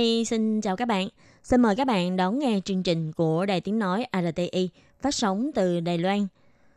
[0.00, 1.08] Khi xin chào các bạn.
[1.42, 4.68] Xin mời các bạn đón nghe chương trình của Đài Tiếng Nói RTI
[5.00, 6.26] phát sóng từ Đài Loan.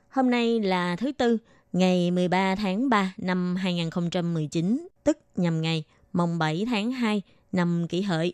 [0.09, 1.37] Hôm nay là thứ Tư,
[1.73, 8.01] ngày 13 tháng 3 năm 2019, tức nhằm ngày mồng 7 tháng 2 năm kỷ
[8.01, 8.33] hợi.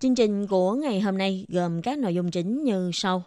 [0.00, 3.22] Chương trình của ngày hôm nay gồm các nội dung chính như sau.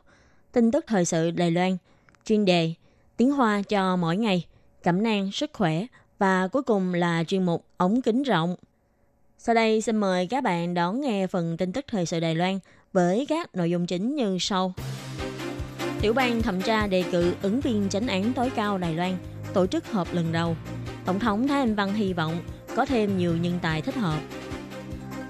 [0.51, 1.77] Tin tức thời sự Đài Loan,
[2.25, 2.73] chuyên đề,
[3.17, 4.45] tiếng Hoa cho mỗi ngày,
[4.83, 5.85] cẩm nang sức khỏe
[6.19, 8.55] và cuối cùng là chuyên mục ống kính rộng.
[9.43, 12.59] Sau đây xin mời các bạn đón nghe phần tin tức thời sự Đài Loan
[12.93, 14.73] với các nội dung chính như sau.
[16.01, 19.17] Tiểu ban thẩm tra đề cử ứng viên chánh án tối cao Đài Loan,
[19.53, 20.55] tổ chức họp lần đầu.
[21.05, 22.37] Tổng thống Thái Anh Văn hy vọng
[22.75, 24.19] có thêm nhiều nhân tài thích hợp.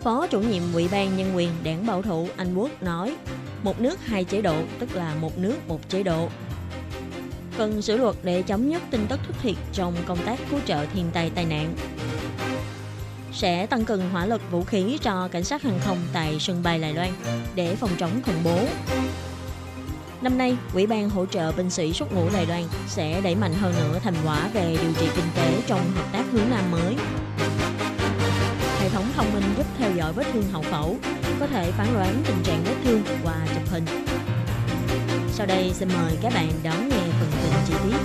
[0.02, 3.16] Phó chủ nhiệm Ủy ban Nhân quyền đảng bảo thủ Anh Quốc nói,
[3.64, 6.30] một nước hai chế độ, tức là một nước một chế độ.
[7.58, 10.86] Cần sửa luật để chấm dứt tin tức thất thiệt trong công tác cứu trợ
[10.94, 11.76] thiên tai tai nạn
[13.34, 16.80] sẽ tăng cường hỏa lực vũ khí cho cảnh sát hàng không tại sân bay
[16.80, 17.10] Đài Loan
[17.56, 18.60] để phòng chống khủng bố.
[20.22, 23.54] Năm nay, Ủy ban hỗ trợ binh sĩ xuất ngũ Đài Loan sẽ đẩy mạnh
[23.54, 26.96] hơn nữa thành quả về điều trị kinh tế trong hợp tác hướng Nam mới.
[28.80, 30.98] Hệ thống thông minh giúp theo dõi vết thương hậu phẫu,
[31.40, 33.86] có thể phán đoán tình trạng vết thương qua chụp hình.
[35.34, 37.98] Sau đây xin mời các bạn đón nghe phần tin chi tiết.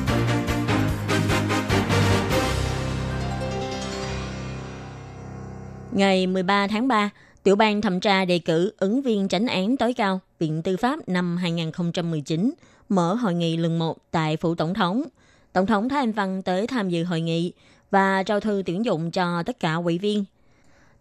[5.97, 7.11] Ngày 13 tháng 3,
[7.43, 11.09] Tiểu ban thẩm tra đề cử ứng viên tránh án tối cao Viện Tư pháp
[11.09, 12.55] năm 2019
[12.89, 15.03] mở hội nghị lần 1 tại Phủ Tổng thống.
[15.53, 17.53] Tổng thống Thái Anh Văn tới tham dự hội nghị
[17.91, 20.25] và trao thư tuyển dụng cho tất cả ủy viên.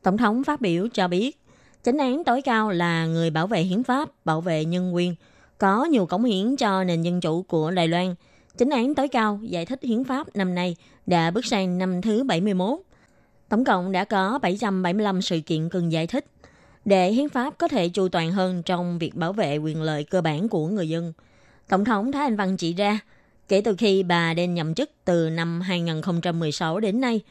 [0.04, 1.40] Tổng thống phát biểu cho biết,
[1.84, 5.16] chánh án tối cao là người bảo vệ hiến pháp, bảo vệ nhân quyền,
[5.58, 8.16] có nhiều cống hiến cho nền dân chủ của Đài Loan.
[8.58, 12.24] Chánh án tối cao giải thích hiến pháp năm nay đã bước sang năm thứ
[12.24, 12.80] 71
[13.50, 16.26] Tổng cộng đã có 775 sự kiện cần giải thích
[16.86, 20.22] để hiến pháp có thể chu toàn hơn trong việc bảo vệ quyền lợi cơ
[20.22, 21.14] bản của người dân.
[21.70, 23.00] Tổng thống Thái Anh Văn chỉ ra,
[23.48, 27.22] kể từ khi bà Đen nhậm chức từ năm 2016 đến nay,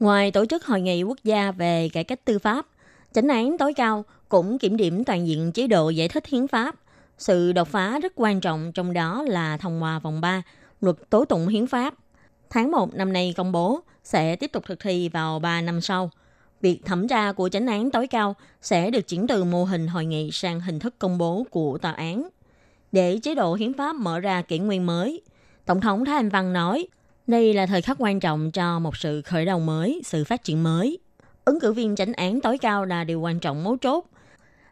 [0.00, 2.66] ngoài tổ chức hội nghị quốc gia về cải cách tư pháp,
[3.12, 6.74] chánh án tối cao cũng kiểm điểm toàn diện chế độ giải thích hiến pháp.
[7.18, 10.42] Sự đột phá rất quan trọng trong đó là thông qua vòng 3,
[10.80, 11.94] luật tố tụng hiến pháp.
[12.50, 16.10] Tháng 1 năm nay công bố, sẽ tiếp tục thực thi vào 3 năm sau.
[16.60, 20.04] Việc thẩm tra của chánh án tối cao sẽ được chuyển từ mô hình hội
[20.04, 22.28] nghị sang hình thức công bố của tòa án.
[22.92, 25.22] Để chế độ hiến pháp mở ra kỷ nguyên mới,
[25.64, 26.88] Tổng thống Thái Anh Văn nói,
[27.26, 30.62] đây là thời khắc quan trọng cho một sự khởi đầu mới, sự phát triển
[30.62, 30.98] mới.
[31.44, 34.04] Ứng cử viên chánh án tối cao là điều quan trọng mấu chốt.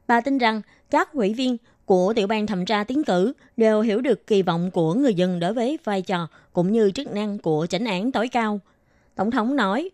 [0.06, 0.60] Bà tin rằng
[0.90, 1.56] các ủy viên
[1.86, 5.40] của tiểu ban thẩm tra tiến cử đều hiểu được kỳ vọng của người dân
[5.40, 8.60] đối với vai trò cũng như chức năng của chánh án tối cao–
[9.14, 9.90] Tổng thống nói,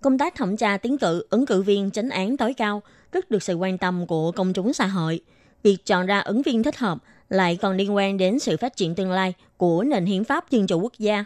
[0.00, 2.82] công tác thẩm tra tiến cử ứng cử viên chánh án tối cao
[3.12, 5.20] rất được sự quan tâm của công chúng xã hội.
[5.62, 6.98] Việc chọn ra ứng viên thích hợp
[7.28, 10.66] lại còn liên quan đến sự phát triển tương lai của nền hiến pháp dân
[10.66, 11.24] chủ quốc gia.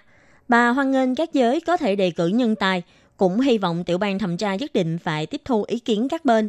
[0.48, 2.82] Bà hoan nghênh các giới có thể đề cử nhân tài,
[3.16, 6.24] cũng hy vọng tiểu ban thẩm tra nhất định phải tiếp thu ý kiến các
[6.24, 6.48] bên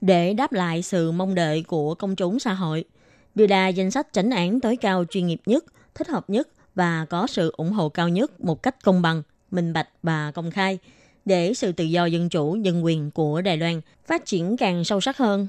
[0.00, 2.84] để đáp lại sự mong đợi của công chúng xã hội,
[3.34, 5.64] đưa ra danh sách tránh án tối cao chuyên nghiệp nhất,
[5.94, 9.72] thích hợp nhất và có sự ủng hộ cao nhất một cách công bằng minh
[9.72, 10.78] bạch và công khai
[11.24, 15.00] để sự tự do dân chủ, dân quyền của Đài Loan phát triển càng sâu
[15.00, 15.48] sắc hơn.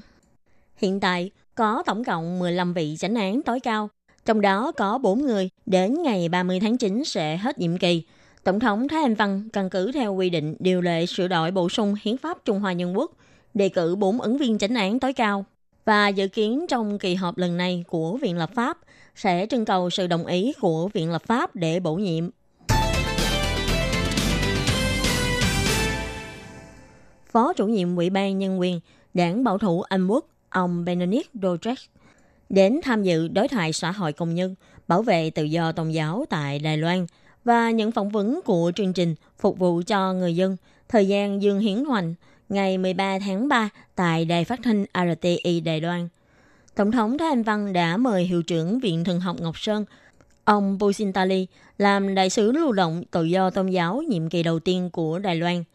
[0.76, 3.90] Hiện tại, có tổng cộng 15 vị chánh án tối cao,
[4.26, 8.02] trong đó có 4 người đến ngày 30 tháng 9 sẽ hết nhiệm kỳ.
[8.44, 11.68] Tổng thống Thái Anh Văn căn cứ theo quy định điều lệ sửa đổi bổ
[11.68, 13.12] sung hiến pháp Trung Hoa Nhân Quốc,
[13.54, 15.44] đề cử 4 ứng viên chánh án tối cao.
[15.84, 18.78] Và dự kiến trong kỳ họp lần này của Viện Lập pháp
[19.14, 22.30] sẽ trưng cầu sự đồng ý của Viện Lập pháp để bổ nhiệm.
[27.32, 28.80] Phó chủ nhiệm Ủy ban Nhân quyền
[29.14, 31.74] đảng bảo thủ Anh Quốc, ông Benedict Dodge,
[32.48, 34.54] đến tham dự đối thoại xã hội công nhân
[34.88, 37.06] bảo vệ tự do tôn giáo tại Đài Loan
[37.44, 40.56] và những phỏng vấn của chương trình phục vụ cho người dân
[40.88, 42.14] thời gian Dương Hiến Hoành
[42.50, 46.08] ngày 13 tháng 3 tại Đài Phát thanh RTI Đài Loan.
[46.74, 49.84] Tổng thống Thái Anh Văn đã mời hiệu trưởng Viện Thần học Ngọc Sơn,
[50.44, 51.46] ông Busintali,
[51.78, 55.36] làm đại sứ lưu động tự do tôn giáo nhiệm kỳ đầu tiên của Đài
[55.36, 55.64] Loan–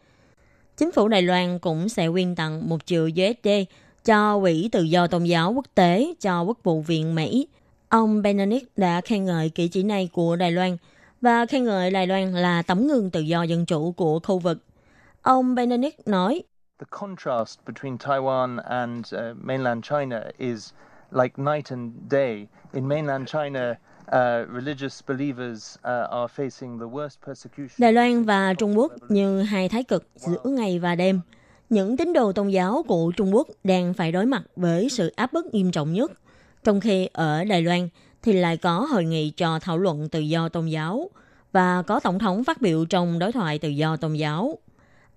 [0.76, 3.48] Chính phủ Đài Loan cũng sẽ quyên tặng 1 triệu USD
[4.04, 7.48] cho Quỹ Tự do Tôn giáo Quốc tế cho Quốc vụ viện Mỹ.
[7.88, 10.76] Ông Benedict đã khen ngợi kỹ chỉ này của Đài Loan
[11.20, 14.58] và khen ngợi Đài Loan là tấm gương tự do dân chủ của khu vực.
[15.22, 16.42] Ông Benedict nói,
[16.78, 20.72] The contrast between Taiwan and uh, mainland China is
[21.10, 22.46] like night and day.
[22.72, 23.78] In mainland China,
[24.52, 27.76] religious believers are facing the worst persecution.
[27.78, 31.20] Đài Loan và Trung Quốc như hai thái cực giữa ngày và đêm.
[31.70, 35.32] Những tín đồ tôn giáo của Trung Quốc đang phải đối mặt với sự áp
[35.32, 36.12] bức nghiêm trọng nhất,
[36.64, 37.88] trong khi ở Đài Loan
[38.22, 41.10] thì lại có hội nghị cho thảo luận tự do tôn giáo
[41.52, 44.58] và có tổng thống phát biểu trong đối thoại tự do tôn giáo.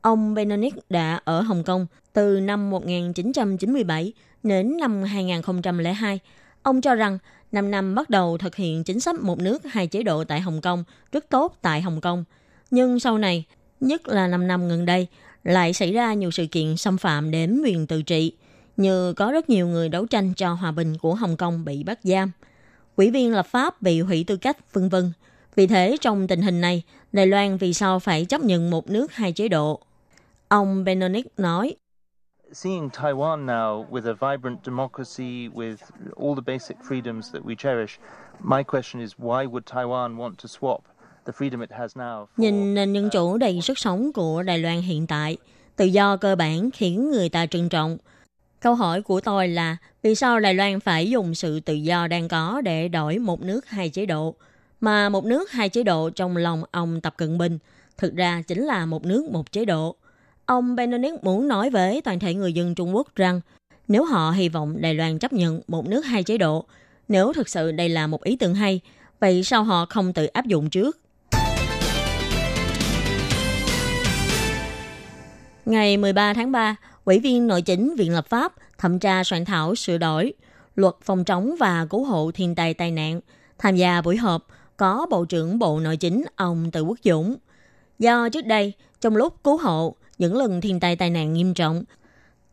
[0.02, 4.14] Ông Benedict đã ở Hồng Kông từ năm 1997
[4.44, 6.20] đến năm 2002.
[6.64, 7.18] Ông cho rằng
[7.52, 10.62] 5 năm bắt đầu thực hiện chính sách một nước hai chế độ tại Hồng
[10.62, 12.24] Kông rất tốt tại Hồng Kông.
[12.72, 13.46] Nhưng sau này,
[13.80, 15.08] nhất là 5 năm gần đây,
[15.44, 18.34] lại xảy ra nhiều sự kiện xâm phạm đến quyền tự trị,
[18.78, 22.00] như có rất nhiều người đấu tranh cho hòa bình của Hồng Kông bị bắt
[22.04, 22.32] giam.
[22.96, 25.12] Quỹ viên lập pháp bị hủy tư cách, vân vân.
[25.56, 29.14] Vì thế, trong tình hình này, Đài Loan vì sao phải chấp nhận một nước
[29.14, 29.80] hai chế độ?
[30.50, 31.76] Ông Benedict nói,
[32.52, 35.76] Seeing Taiwan now with a vibrant democracy, with
[36.18, 38.00] all the basic freedoms that we cherish,
[38.40, 40.80] my question is why would Taiwan want to swap
[41.26, 42.26] the freedom it has now?
[42.26, 45.38] For, Nhìn nền dân chủ đầy sức sống của Đài Loan hiện tại,
[45.76, 47.98] tự do cơ bản khiến người ta trân trọng.
[48.60, 52.28] Câu hỏi của tôi là vì sao Đài Loan phải dùng sự tự do đang
[52.28, 54.36] có để đổi một nước hai chế độ?
[54.82, 57.60] Mà một nước hai chế độ trong lòng ông Tập Cận Bình
[57.98, 59.96] thực ra chính là một nước một chế độ.
[60.50, 63.42] Ông Benedict muốn nói với toàn thể người dân Trung Quốc rằng
[63.88, 66.66] nếu họ hy vọng Đài Loan chấp nhận một nước hai chế độ,
[67.08, 68.80] nếu thực sự đây là một ý tưởng hay,
[69.20, 71.00] vậy sao họ không tự áp dụng trước?
[75.66, 76.76] Ngày 13 tháng 3,
[77.06, 80.34] Ủy viên Nội chính Viện Lập pháp thẩm tra soạn thảo sửa đổi
[80.76, 83.20] luật phòng chống và cứu hộ thiên tai tai nạn.
[83.58, 84.48] Tham gia buổi họp
[84.78, 87.36] có Bộ trưởng Bộ Nội chính ông Từ Quốc Dũng.
[88.00, 91.84] Do trước đây, trong lúc cứu hộ, những lần thiên tai tai nạn nghiêm trọng,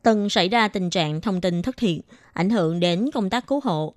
[0.03, 1.99] từng xảy ra tình trạng thông tin thất thiệt,
[2.33, 3.95] ảnh hưởng đến công tác cứu hộ.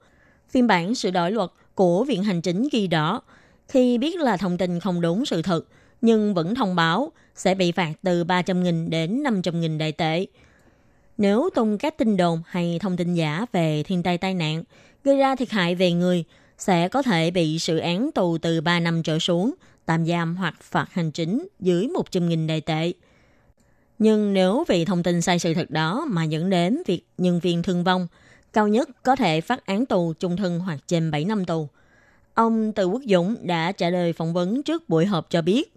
[0.49, 3.21] Phiên bản sửa đổi luật của Viện Hành Chính ghi rõ,
[3.67, 5.65] khi biết là thông tin không đúng sự thật,
[6.01, 10.25] nhưng vẫn thông báo, sẽ bị phạt từ 300.000 đến 500.000 đại tệ.
[11.17, 14.63] Nếu tung các tin đồn hay thông tin giả về thiên tai tai nạn,
[15.03, 16.23] gây ra thiệt hại về người,
[16.57, 19.53] sẽ có thể bị xử án tù từ 3 năm trở xuống,
[19.85, 22.93] tạm giam hoặc phạt hành chính dưới 100.000 đại tệ.
[23.99, 27.63] Nhưng nếu vì thông tin sai sự thật đó mà dẫn đến việc nhân viên
[27.63, 28.07] thương vong,
[28.53, 31.67] cao nhất có thể phát án tù chung thân hoặc trên 7 năm tù.
[32.33, 35.73] Ông Từ Quốc Dũng đã trả lời phỏng vấn trước buổi họp cho biết,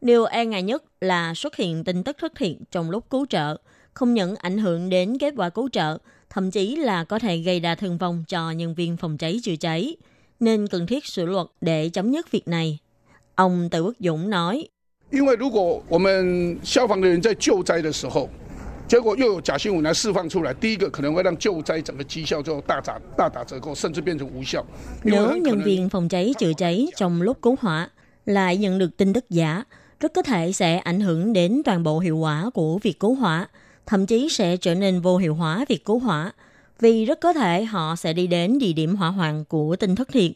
[0.00, 3.56] điều e ngại nhất là xuất hiện tin tức thất thiệt trong lúc cứu trợ,
[3.94, 5.98] không những ảnh hưởng đến kết quả cứu trợ,
[6.30, 9.56] thậm chí là có thể gây ra thương vong cho nhân viên phòng cháy chữa
[9.56, 9.96] cháy,
[10.40, 12.78] nên cần thiết sửa luật để chấm dứt việc này.
[13.34, 14.68] Ông Từ Quốc Dũng nói,
[15.11, 18.29] 因为如果我们消防的人在救灾的时候，
[18.87, 24.65] 结果又有假新闻来释放出来，第一个可能会让救灾整个绩效就大打大打折扣，甚至变成无效。
[25.03, 27.89] 因为 Nếu 很可 nhân 能 viên phòng cháy chữa cháy trong lúc cứu hỏa
[28.25, 29.63] lại nhận được tin tức giả,
[29.99, 33.47] rất có thể sẽ ảnh hưởng đến toàn bộ hiệu quả của việc cứu hỏa,
[33.85, 36.31] thậm chí sẽ trở nên vô hiệu hóa việc cứu hỏa,
[36.79, 40.07] vì rất có thể họ sẽ đi đến địa điểm hỏa hoạn của tin thất
[40.07, 40.31] thiệt.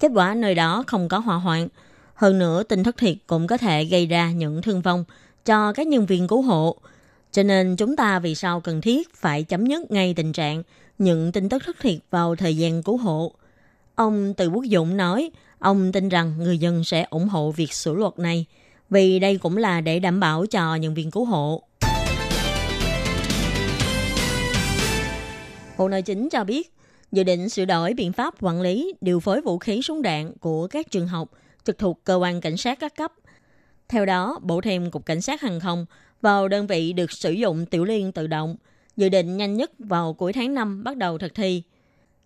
[0.00, 1.68] Kết quả nơi đó không có hỏa hoạn.
[2.21, 5.05] hơn nữa, tin thất thiệt cũng có thể gây ra những thương vong
[5.45, 6.75] cho các nhân viên cứu hộ.
[7.31, 10.63] Cho nên chúng ta vì sao cần thiết phải chấm dứt ngay tình trạng
[10.97, 13.31] những tin tức thất thiệt vào thời gian cứu hộ.
[13.95, 17.93] Ông Từ Quốc Dũng nói, ông tin rằng người dân sẽ ủng hộ việc sửa
[17.93, 18.45] luật này,
[18.89, 21.63] vì đây cũng là để đảm bảo cho nhân viên cứu hộ.
[25.77, 26.73] Bộ Nội chính cho biết,
[27.11, 30.67] dự định sửa đổi biện pháp quản lý điều phối vũ khí súng đạn của
[30.67, 31.29] các trường học
[31.65, 33.13] trực thuộc cơ quan cảnh sát các cấp.
[33.87, 35.85] Theo đó, bổ thêm Cục Cảnh sát Hàng không
[36.21, 38.55] vào đơn vị được sử dụng tiểu liên tự động,
[38.97, 41.63] dự định nhanh nhất vào cuối tháng 5 bắt đầu thực thi.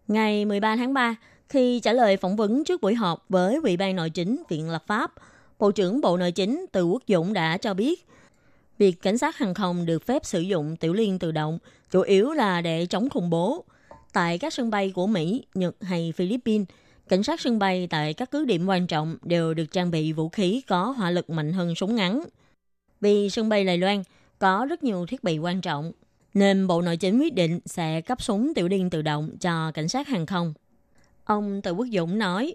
[0.08, 1.16] Ngày 13 tháng 3,
[1.50, 4.84] khi trả lời phỏng vấn trước buổi họp với Ủy ban Nội chính Viện Lập
[4.88, 5.14] pháp,
[5.60, 8.06] Bộ trưởng Bộ Nội chính Từ Quốc Dũng đã cho biết,
[8.78, 11.60] việc cảnh sát hàng không được phép sử dụng tiểu liên tự động
[11.92, 13.64] chủ yếu là để chống khủng bố.
[14.14, 16.68] Tại các sân bay của Mỹ, Nhật hay Philippines,
[17.09, 20.29] cảnh sát sân bay tại các cứ điểm quan trọng đều được trang bị vũ
[20.29, 22.25] khí có hỏa lực mạnh hơn súng ngắn.
[23.01, 24.03] Vì sân bay Đài Loan
[24.39, 25.93] có rất nhiều thiết bị quan trọng,
[26.35, 29.89] nên Bộ Nội chính quyết định sẽ cấp súng tiểu liên tự động cho cảnh
[29.89, 30.55] sát hàng không.
[31.25, 32.55] Ông Từ Quốc Dũng nói,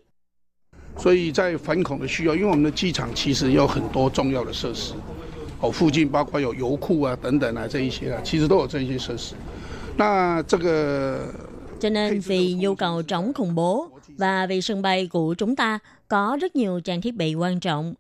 [0.98, 4.94] 所以在反恐的需要，因为我们的机场其实有很多重要的设施，
[5.62, 9.36] 哦，附近包括有油库啊等等啊这一些啊，其实都有这些设施。
[9.98, 11.28] 那这个
[11.80, 13.90] Cho nên vì nhu cầu chống khủng bố
[14.21, 17.95] và vì sân bay của chúng ta có rất nhiều trang thiết bị quan trọng,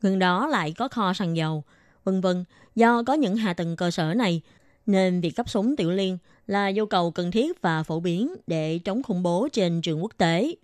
[0.00, 1.64] gần đó lại có kho xăng dầu,
[2.04, 2.44] vân vân.
[2.74, 4.40] Do có những hạ tầng cơ sở này,
[4.86, 8.78] nên việc cấp súng tiểu liên là yêu cầu cần thiết và phổ biến để
[8.78, 10.54] chống khủng bố trên trường quốc tế.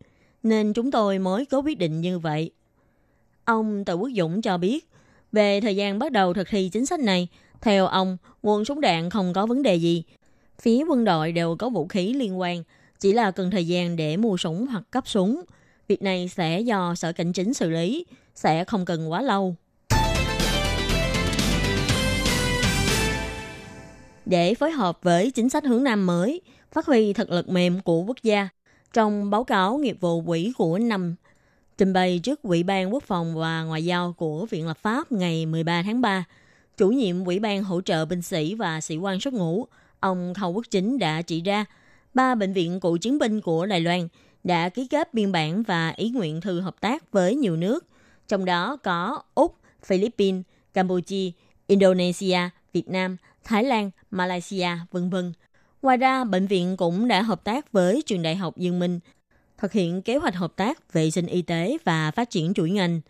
[0.43, 2.50] Nên chúng tôi mới có quyết định như vậy.
[3.45, 4.88] Ông Từ Quốc Dũng cho biết,
[5.33, 7.29] về thời gian bắt đầu thực thi chính sách này,
[7.61, 10.02] theo ông, nguồn súng đạn không có vấn đề gì.
[10.61, 12.62] Phía quân đội đều có vũ khí liên quan,
[13.00, 15.42] chỉ là cần thời gian để mua súng hoặc cấp súng.
[15.88, 19.57] Việc này sẽ do Sở Cảnh chính xử lý, sẽ không cần quá lâu.
[24.26, 26.40] Để phối hợp với chính sách hướng Nam mới,
[26.73, 28.49] phát huy thực lực mềm của quốc gia,
[28.92, 31.14] trong báo cáo nghiệp vụ quỹ của năm
[31.78, 35.47] trình bày trước Ủy ban Quốc phòng và Ngoại giao của Viện Lập pháp ngày
[35.47, 36.25] 13 tháng 3,
[36.76, 39.66] chủ nhiệm Ủy ban hỗ trợ binh sĩ và sĩ quan xuất ngũ,
[40.00, 41.64] ông Khâu Quốc Chính đã chỉ ra
[42.14, 44.09] ba bệnh viện cựu chiến binh của Đài Loan
[44.45, 47.87] đã ký kết biên bản và ý nguyện thư hợp tác với nhiều nước,
[48.29, 50.43] trong đó có Úc, Philippines,
[50.75, 51.31] Campuchia,
[51.67, 52.38] Indonesia,
[52.73, 55.33] Việt Nam, Thái Lan, Malaysia, vân vân.
[55.83, 59.00] Ngoài ra, bệnh viện cũng đã hợp tác với trường đại học Dương Minh,
[59.59, 63.00] thực hiện kế hoạch hợp tác vệ sinh y tế và phát triển chuỗi ngành.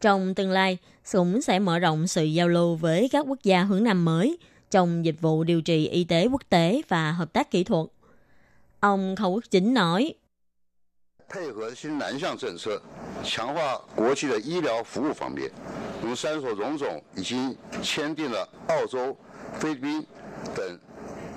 [0.00, 0.78] Trong tương lai,
[1.12, 4.38] cũng sẽ mở rộng sự giao lưu với các quốc gia hướng Nam mới
[4.70, 7.86] trong dịch vụ điều trị y tế quốc tế và hợp tác kỹ thuật.
[8.80, 10.14] Ông Khẩu Quốc Chính nói,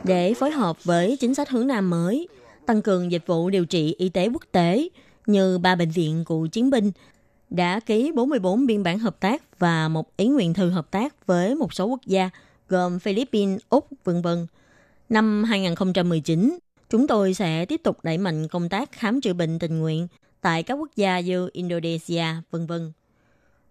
[0.04, 2.28] để phối hợp với chính sách hướng Nam mới,
[2.66, 4.90] tăng cường dịch vụ điều trị y tế quốc tế
[5.26, 6.92] như ba bệnh viện cụ chiến binh
[7.50, 11.56] đã ký 44 biên bản hợp tác và một ý nguyện thư hợp tác với
[11.56, 12.30] một số quốc gia
[12.70, 14.48] gồm Philippines, Úc, vân vân.
[15.10, 16.58] Năm 2019,
[16.94, 20.08] chúng tôi sẽ tiếp tục đẩy mạnh công tác khám chữa bệnh tình nguyện
[20.42, 22.92] tại các quốc gia như Indonesia, vân vân.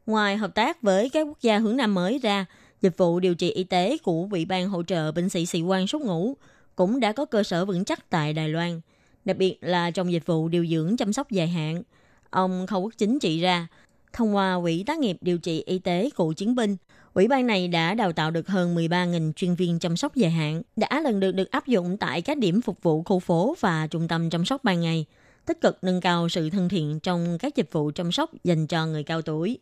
[0.06, 2.46] Ngoài hợp tác với các quốc gia hướng Nam mới ra,
[2.80, 5.86] dịch vụ điều trị y tế của Ủy ban hỗ trợ binh sĩ sĩ quan
[5.86, 6.36] xuất ngũ
[6.76, 8.80] cũng đã có cơ sở vững chắc tại Đài Loan,
[9.24, 11.82] đặc biệt là trong dịch vụ điều dưỡng chăm sóc dài hạn.
[12.30, 13.66] Ông Khâu Quốc Chính chỉ ra,
[14.12, 16.76] thông qua Quỹ tác nghiệp điều trị y tế cựu chiến binh,
[17.14, 20.62] Ủy ban này đã đào tạo được hơn 13.000 chuyên viên chăm sóc dài hạn,
[20.76, 24.08] đã lần lượt được áp dụng tại các điểm phục vụ khu phố và trung
[24.08, 25.04] tâm chăm sóc ban ngày,
[25.46, 28.86] tích cực nâng cao sự thân thiện trong các dịch vụ chăm sóc dành cho
[28.86, 29.58] người cao tuổi.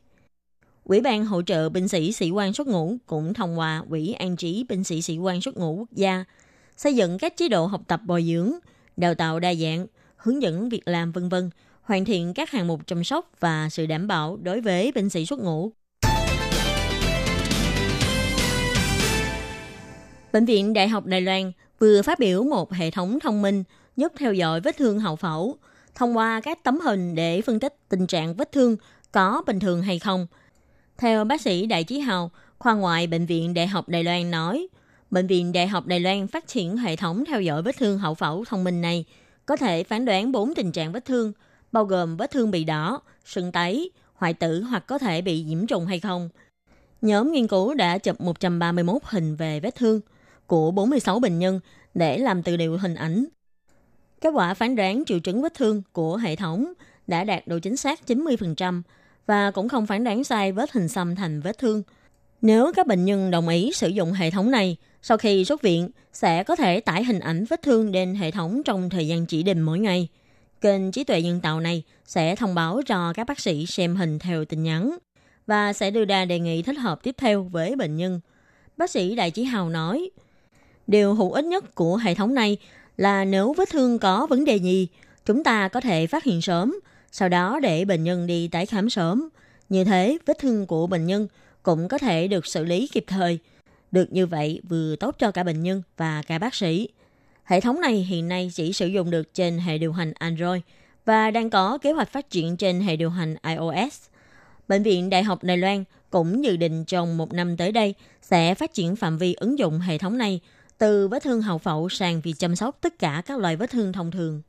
[0.84, 4.36] Ủy ban hỗ trợ binh sĩ sĩ quan xuất ngũ cũng thông qua Quỹ an
[4.36, 6.24] trí binh sĩ sĩ quan xuất ngũ quốc gia,
[6.76, 8.52] xây dựng các chế độ học tập bồi dưỡng,
[8.96, 11.50] đào tạo đa dạng, hướng dẫn việc làm vân vân,
[11.82, 15.26] hoàn thiện các hạng mục chăm sóc và sự đảm bảo đối với binh sĩ
[15.26, 15.72] xuất ngũ.
[20.32, 23.64] Bệnh viện Đại học Đài Loan vừa phát biểu một hệ thống thông minh
[23.96, 25.56] giúp theo dõi vết thương hậu phẫu
[25.94, 28.76] thông qua các tấm hình để phân tích tình trạng vết thương
[29.12, 30.26] có bình thường hay không.
[30.98, 34.68] Theo bác sĩ Đại Chí Hào, khoa ngoại Bệnh viện Đại học Đài Loan nói,
[35.10, 38.14] Bệnh viện Đại học Đài Loan phát triển hệ thống theo dõi vết thương hậu
[38.14, 39.04] phẫu thông minh này,
[39.46, 41.32] có thể phán đoán bốn tình trạng vết thương,
[41.72, 45.66] bao gồm vết thương bị đỏ, sưng tấy, hoại tử hoặc có thể bị nhiễm
[45.66, 46.28] trùng hay không.
[47.02, 50.00] Nhóm nghiên cứu đã chụp 131 hình về vết thương
[50.50, 51.60] của 46 bệnh nhân
[51.94, 53.24] để làm từ điều hình ảnh.
[54.20, 56.72] Kết quả phán đoán triệu chứng vết thương của hệ thống
[57.06, 58.82] đã đạt độ chính xác 90%
[59.26, 61.82] và cũng không phán đoán sai vết hình xăm thành vết thương.
[62.42, 65.90] Nếu các bệnh nhân đồng ý sử dụng hệ thống này, sau khi xuất viện
[66.12, 69.42] sẽ có thể tải hình ảnh vết thương lên hệ thống trong thời gian chỉ
[69.42, 70.08] định mỗi ngày.
[70.60, 74.18] Kênh trí tuệ nhân tạo này sẽ thông báo cho các bác sĩ xem hình
[74.18, 74.98] theo tin nhắn
[75.46, 78.20] và sẽ đưa ra đề nghị thích hợp tiếp theo với bệnh nhân.
[78.76, 80.10] Bác sĩ Đại Chí Hào nói,
[80.90, 82.56] điều hữu ích nhất của hệ thống này
[82.96, 84.88] là nếu vết thương có vấn đề gì,
[85.26, 86.80] chúng ta có thể phát hiện sớm,
[87.12, 89.28] sau đó để bệnh nhân đi tái khám sớm.
[89.68, 91.28] Như thế, vết thương của bệnh nhân
[91.62, 93.38] cũng có thể được xử lý kịp thời.
[93.92, 96.88] Được như vậy vừa tốt cho cả bệnh nhân và cả bác sĩ.
[97.44, 100.60] Hệ thống này hiện nay chỉ sử dụng được trên hệ điều hành Android
[101.04, 104.00] và đang có kế hoạch phát triển trên hệ điều hành iOS.
[104.68, 108.54] Bệnh viện Đại học Đài Loan cũng dự định trong một năm tới đây sẽ
[108.54, 110.40] phát triển phạm vi ứng dụng hệ thống này
[110.80, 113.92] từ vết thương hậu phẫu sang việc chăm sóc tất cả các loại vết thương
[113.92, 114.42] thông thường.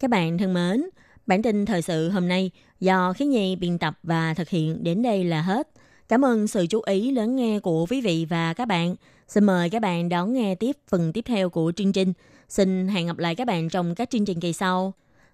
[0.00, 0.84] Các bạn thân mến,
[1.26, 5.02] bản tin thời sự hôm nay do Khí Nhi biên tập và thực hiện đến
[5.02, 5.68] đây là hết.
[6.08, 8.94] Cảm ơn sự chú ý lắng nghe của quý vị và các bạn.
[9.28, 12.12] Xin mời các bạn đón nghe tiếp phần tiếp theo của chương trình.
[12.48, 14.92] Xin hẹn gặp lại các bạn trong các chương trình kỳ sau.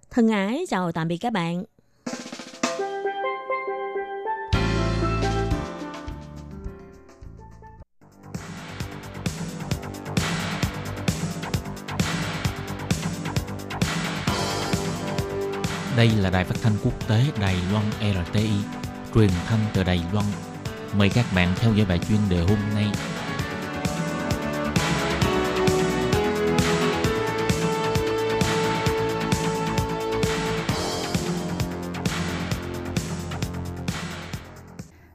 [0.09, 1.63] Thân ái, chào tạm biệt các bạn.
[15.99, 18.49] Đây là đài phát thanh quốc tế Đài Loan RTI,
[19.15, 20.25] truyền thanh từ Đài Loan.
[20.97, 22.85] Mời các bạn theo dõi bài chuyên đề hôm nay.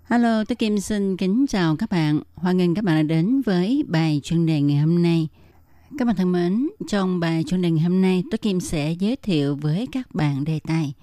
[0.05, 2.21] Hello, tôi Kim xin kính chào các bạn.
[2.35, 5.29] Hoan nghênh các bạn đã đến với bài chuyên đề ngày hôm nay.
[5.99, 9.17] Các bạn thân mến, trong bài chuyên đề ngày hôm nay, tôi Kim sẽ giới
[9.17, 10.95] thiệu với các bạn đề tài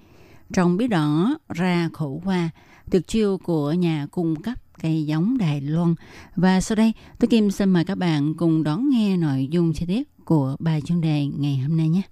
[0.52, 2.50] Trồng bí đỏ ra khổ hoa,
[2.90, 5.94] tuyệt chiêu của nhà cung cấp cây giống Đài Loan.
[6.36, 9.86] Và sau đây, tôi Kim xin mời các bạn cùng đón nghe nội dung chi
[9.86, 12.02] tiết của bài chuyên đề ngày hôm nay nhé.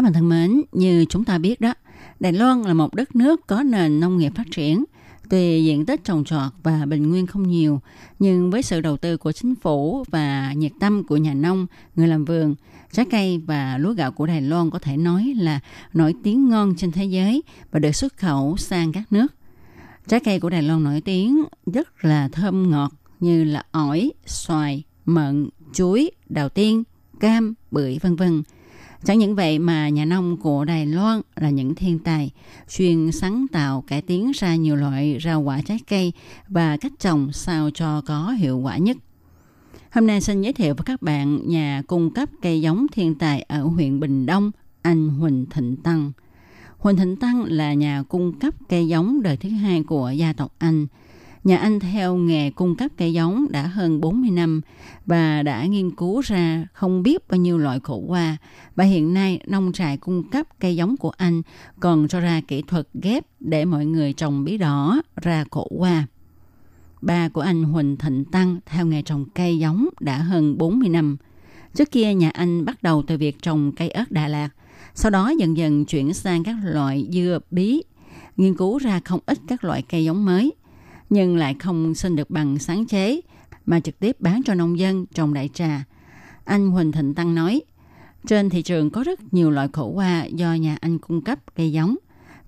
[0.00, 1.74] Các bạn thân mến, như chúng ta biết đó,
[2.20, 4.84] Đài Loan là một đất nước có nền nông nghiệp phát triển.
[5.30, 7.80] Tuy diện tích trồng trọt và bình nguyên không nhiều,
[8.18, 11.66] nhưng với sự đầu tư của chính phủ và nhiệt tâm của nhà nông,
[11.96, 12.54] người làm vườn,
[12.92, 15.60] trái cây và lúa gạo của Đài Loan có thể nói là
[15.92, 19.26] nổi tiếng ngon trên thế giới và được xuất khẩu sang các nước.
[20.08, 24.82] Trái cây của Đài Loan nổi tiếng rất là thơm ngọt như là ổi, xoài,
[25.04, 26.82] mận, chuối, đào tiên,
[27.20, 28.42] cam, bưởi vân vân.
[29.04, 32.30] Chẳng những vậy mà nhà nông của Đài Loan là những thiên tài,
[32.68, 36.12] chuyên sáng tạo cải tiến ra nhiều loại rau quả trái cây
[36.48, 38.96] và cách trồng sao cho có hiệu quả nhất.
[39.90, 43.42] Hôm nay xin giới thiệu với các bạn nhà cung cấp cây giống thiên tài
[43.42, 44.50] ở huyện Bình Đông,
[44.82, 46.12] anh Huỳnh Thịnh Tăng.
[46.78, 50.54] Huỳnh Thịnh Tăng là nhà cung cấp cây giống đời thứ hai của gia tộc
[50.58, 50.86] Anh–
[51.44, 54.60] Nhà anh theo nghề cung cấp cây giống đã hơn 40 năm
[55.06, 58.36] và đã nghiên cứu ra không biết bao nhiêu loại khổ qua.
[58.76, 61.42] Và hiện nay nông trại cung cấp cây giống của anh
[61.80, 66.06] còn cho ra kỹ thuật ghép để mọi người trồng bí đỏ ra khổ qua.
[67.02, 71.16] Ba của anh Huỳnh Thịnh Tăng theo nghề trồng cây giống đã hơn 40 năm.
[71.74, 74.48] Trước kia nhà anh bắt đầu từ việc trồng cây ớt Đà Lạt,
[74.94, 77.82] sau đó dần dần chuyển sang các loại dưa bí,
[78.36, 80.52] nghiên cứu ra không ít các loại cây giống mới
[81.10, 83.20] nhưng lại không xin được bằng sáng chế
[83.66, 85.84] mà trực tiếp bán cho nông dân trồng đại trà.
[86.44, 87.62] Anh Huỳnh Thịnh Tăng nói,
[88.26, 91.72] trên thị trường có rất nhiều loại khổ qua do nhà anh cung cấp cây
[91.72, 91.96] giống.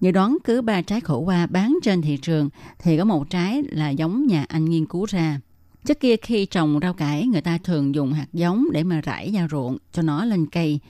[0.01, 2.48] Như đoán cứ ba trái khổ qua bán trên thị trường
[2.79, 5.40] thì có một trái là giống nhà anh nghiên cứu ra.
[5.85, 9.31] Trước kia khi trồng rau cải, người ta thường dùng hạt giống để mà rải
[9.35, 10.81] ra ruộng cho nó lên cây.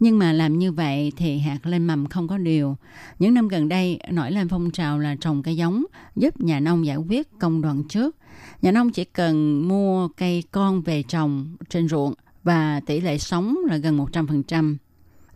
[0.00, 2.76] Nhưng mà làm như vậy thì hạt lên mầm không có điều.
[3.18, 5.84] Những năm gần đây nổi lên phong trào là trồng cây giống
[6.16, 8.16] giúp nhà nông giải quyết công đoạn trước.
[8.62, 13.58] Nhà nông chỉ cần mua cây con về trồng trên ruộng và tỷ lệ sống
[13.68, 14.76] là gần 100%.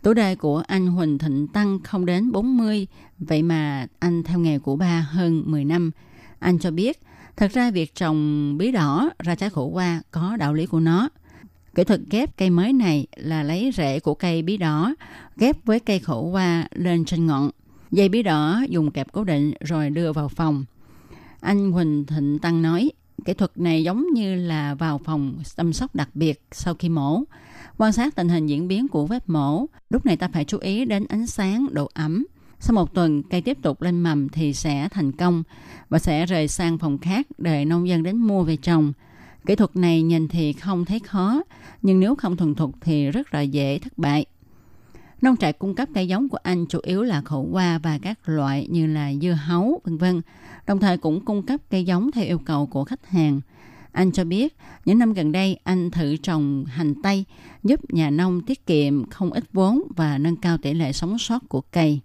[0.01, 2.87] Tuổi đời của anh Huỳnh Thịnh Tăng không đến 40,
[3.19, 5.91] vậy mà anh theo nghề của ba hơn 10 năm.
[6.39, 6.99] Anh cho biết,
[7.37, 11.09] thật ra việc trồng bí đỏ ra trái khổ qua có đạo lý của nó–
[11.75, 14.95] Kỹ thuật ghép cây mới này là lấy rễ của cây bí đỏ
[15.37, 17.49] ghép với cây khổ qua lên trên ngọn.
[17.91, 20.65] Dây bí đỏ dùng kẹp cố định rồi đưa vào phòng.
[21.39, 22.91] Anh Huỳnh Thịnh Tăng nói,
[23.25, 27.23] kỹ thuật này giống như là vào phòng chăm sóc đặc biệt sau khi mổ.
[27.77, 30.85] Quan sát tình hình diễn biến của vết mổ, lúc này ta phải chú ý
[30.85, 32.25] đến ánh sáng, độ ẩm.
[32.59, 35.43] Sau một tuần, cây tiếp tục lên mầm thì sẽ thành công
[35.89, 38.93] và sẽ rời sang phòng khác để nông dân đến mua về trồng.
[39.45, 41.41] Kỹ thuật này nhìn thì không thấy khó,
[41.81, 44.25] nhưng nếu không thuần thục thì rất là dễ thất bại.
[45.21, 48.29] Nông trại cung cấp cây giống của anh chủ yếu là khổ qua và các
[48.29, 50.21] loại như là dưa hấu, vân vân.
[50.67, 53.41] Đồng thời cũng cung cấp cây giống theo yêu cầu của khách hàng.
[53.91, 57.25] Anh cho biết, những năm gần đây anh thử trồng hành tây,
[57.63, 61.49] giúp nhà nông tiết kiệm không ít vốn và nâng cao tỷ lệ sống sót
[61.49, 61.99] của cây.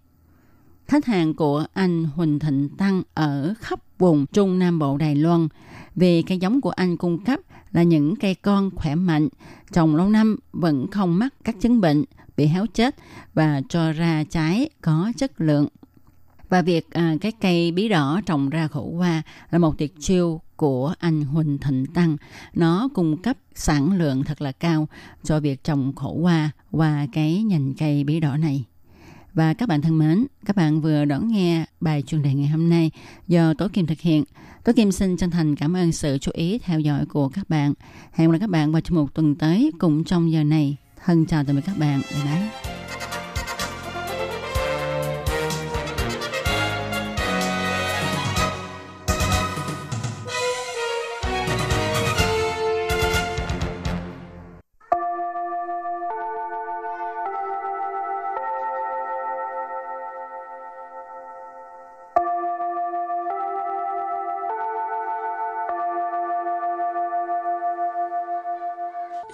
[0.90, 5.48] Khách hàng của anh Huỳnh Thịnh Tăng ở khắp vùng Trung Nam Bộ Đài Loan
[5.96, 7.40] vì cây giống của anh cung cấp
[7.72, 9.28] là những cây con khỏe mạnh,
[9.72, 12.04] trồng lâu năm vẫn không mắc các chứng bệnh,
[12.36, 12.96] bị héo chết
[13.34, 15.68] và cho ra trái có chất lượng.
[16.48, 20.40] Và việc à, cái cây bí đỏ trồng ra khổ qua là một tuyệt chiêu
[20.56, 22.16] của anh Huỳnh Thịnh Tăng.
[22.54, 24.88] Nó cung cấp sản lượng thật là cao
[25.22, 28.64] cho việc trồng khổ qua qua cái nhành cây bí đỏ này.
[29.34, 32.70] Và các bạn thân mến, các bạn vừa đón nghe bài chuyên đề ngày hôm
[32.70, 32.90] nay
[33.28, 34.24] do Tố Kim thực hiện.
[34.64, 37.74] Tố Kim xin chân thành cảm ơn sự chú ý theo dõi của các bạn.
[38.12, 40.76] Hẹn gặp lại các bạn vào trong một tuần tới cùng trong giờ này.
[41.04, 42.00] Thân chào tạm biệt các bạn.
[42.14, 42.69] Bye bye.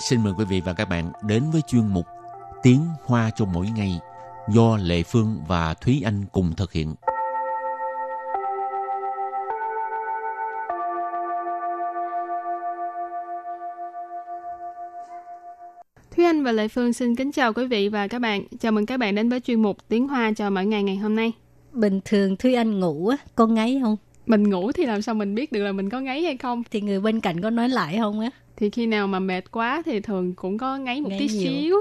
[0.08, 2.06] Xin mời quý vị và các bạn đến với chuyên mục
[2.62, 4.00] Tiếng Hoa cho mỗi ngày
[4.48, 6.94] do Lệ Phương và Thúy Anh cùng thực hiện.
[16.16, 18.44] Thúy Anh và Lệ Phương xin kính chào quý vị và các bạn.
[18.60, 21.16] Chào mừng các bạn đến với chuyên mục Tiếng Hoa cho mỗi ngày ngày hôm
[21.16, 21.32] nay.
[21.72, 23.96] Bình thường Thúy Anh ngủ á, có ngáy không?
[24.26, 26.62] Mình ngủ thì làm sao mình biết được là mình có ngáy hay không?
[26.70, 28.30] Thì người bên cạnh có nói lại không á?
[28.56, 31.52] Thì khi nào mà mệt quá thì thường cũng có ngáy một Ngáy tí nhiều.
[31.52, 31.80] xíu.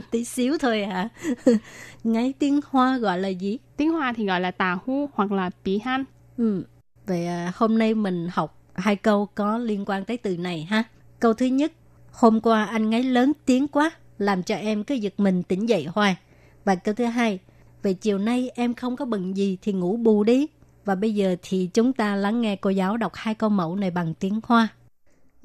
[0.10, 1.08] Tí xíu thôi hả?
[2.04, 3.58] ngáy tiếng Hoa gọi là gì?
[3.76, 6.04] Tiếng Hoa thì gọi là tà hu hoặc là bị han.
[6.36, 6.64] Ừ.
[7.06, 10.82] Vậy à, hôm nay mình học hai câu có liên quan tới từ này ha.
[11.20, 11.72] Câu thứ nhất,
[12.10, 15.86] hôm qua anh ngáy lớn tiếng quá, làm cho em cứ giật mình tỉnh dậy
[15.94, 16.16] hoài.
[16.64, 17.38] Và câu thứ hai,
[17.82, 20.46] về chiều nay em không có bận gì thì ngủ bù đi.
[20.84, 23.90] Và bây giờ thì chúng ta lắng nghe cô giáo đọc hai câu mẫu này
[23.90, 24.68] bằng tiếng Hoa.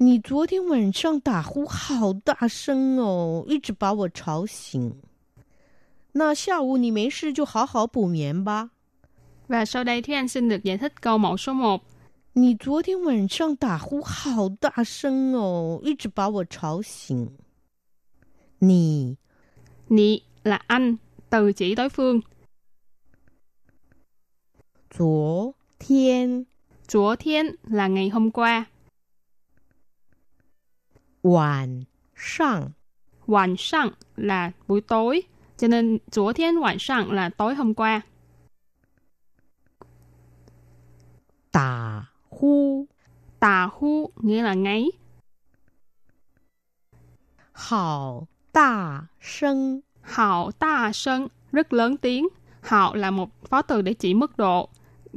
[0.03, 4.93] 你昨天晚上打呼好大声哦，一直把我吵醒。
[6.11, 8.69] 那下午你没事就好好补眠吧。
[9.47, 11.81] Và sau đây Thúy Anh xin được giải thích câu mẫu số 1.
[12.33, 17.29] 你昨天晚上打呼好大声哦，一直把我吵醒。
[18.59, 19.17] 你
[19.89, 20.97] Nị là anh,
[21.29, 22.21] từ chỉ đối phương.
[24.89, 26.45] 昨天
[26.87, 28.65] Chúa thiên là ngày hôm qua.
[31.23, 32.73] 晚上
[33.25, 35.23] 晚上 là buổi tối.
[35.57, 38.01] Cho nên chúa thiên晚上là tối hôm qua.
[41.51, 42.87] 打呼
[43.39, 44.91] Tà hu nghĩa là ngáy.
[47.51, 52.27] 好大声， Hạo ta sân rất lớn tiếng.
[52.61, 54.69] Hạo là một phó từ để chỉ mức độ,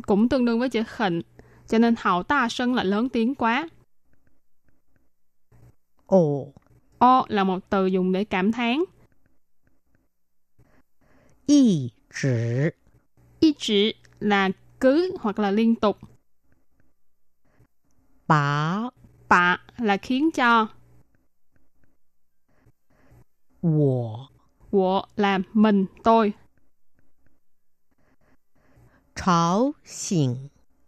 [0.06, 1.22] cũng tương đương với chữ khỉnh.
[1.68, 3.68] Cho nên hạo ta sân là lớn tiếng quá.
[6.07, 6.53] ồ.
[6.97, 8.83] O là một từ dùng để cảm thán.
[11.45, 11.89] Y
[12.21, 12.69] chỉ.
[13.39, 15.97] Y chỉ là cứ hoặc là liên tục.
[18.27, 18.81] Bả.
[19.29, 20.67] Bả là khiến cho.
[23.61, 24.27] Wo.
[24.71, 26.33] Wo là mình, tôi.
[29.15, 30.35] Chào xỉn.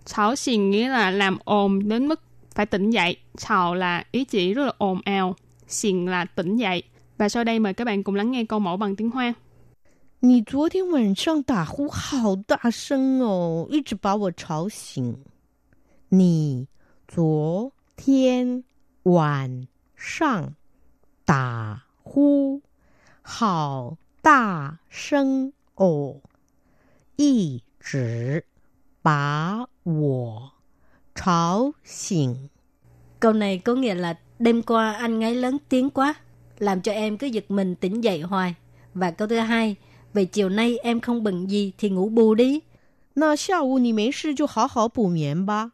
[0.06, 2.22] Chào xỉn nghĩa là làm ồn đến mức
[2.59, 3.17] phải tỉnh dậy.
[3.37, 5.37] Chảo là ý chỉ rất là ồn ào.
[5.67, 6.83] Xìn là tỉnh dậy.
[7.19, 9.35] Và sau đây mời các bạn cùng lắng nghe câu mẫu bằng tiếng Hoa.
[10.21, 15.19] 你昨天晚上打呼好大声哦，一直把我吵醒。
[16.09, 16.67] 你
[17.07, 18.65] 昨天
[19.03, 20.55] 晚上
[21.27, 22.63] 打呼
[23.21, 26.23] 好大声哦，
[27.17, 28.47] 一直
[29.03, 30.53] 把我
[31.26, 32.30] Cháo xỉn.
[33.20, 36.14] Câu này có nghĩa là đêm qua anh ngáy lớn tiếng quá,
[36.60, 38.56] làm cho em cứ giật mình tỉnh dậy hoài.
[38.94, 39.76] Và câu thứ hai,
[40.14, 42.60] về chiều nay em không bận gì thì ngủ bù đi.
[43.16, 45.70] Nà xiao wu nì mấy sư chú hảo hảo bù miễn ba.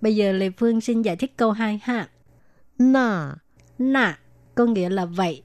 [0.00, 2.08] Bây giờ Lê Phương xin giải thích câu hai ha.
[2.78, 3.34] Nà.
[3.78, 4.18] Nà,
[4.54, 5.42] có nghĩa là vậy.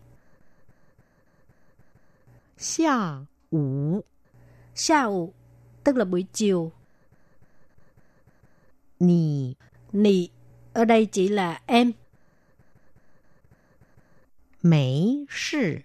[2.58, 4.02] Xiao wu.
[4.76, 5.30] Xiao wu,
[5.84, 6.72] tức là buổi chiều
[9.02, 9.54] nì.
[9.92, 10.30] Nì
[10.74, 11.92] ở đây chỉ là em.
[14.64, 15.76] Mấy sự.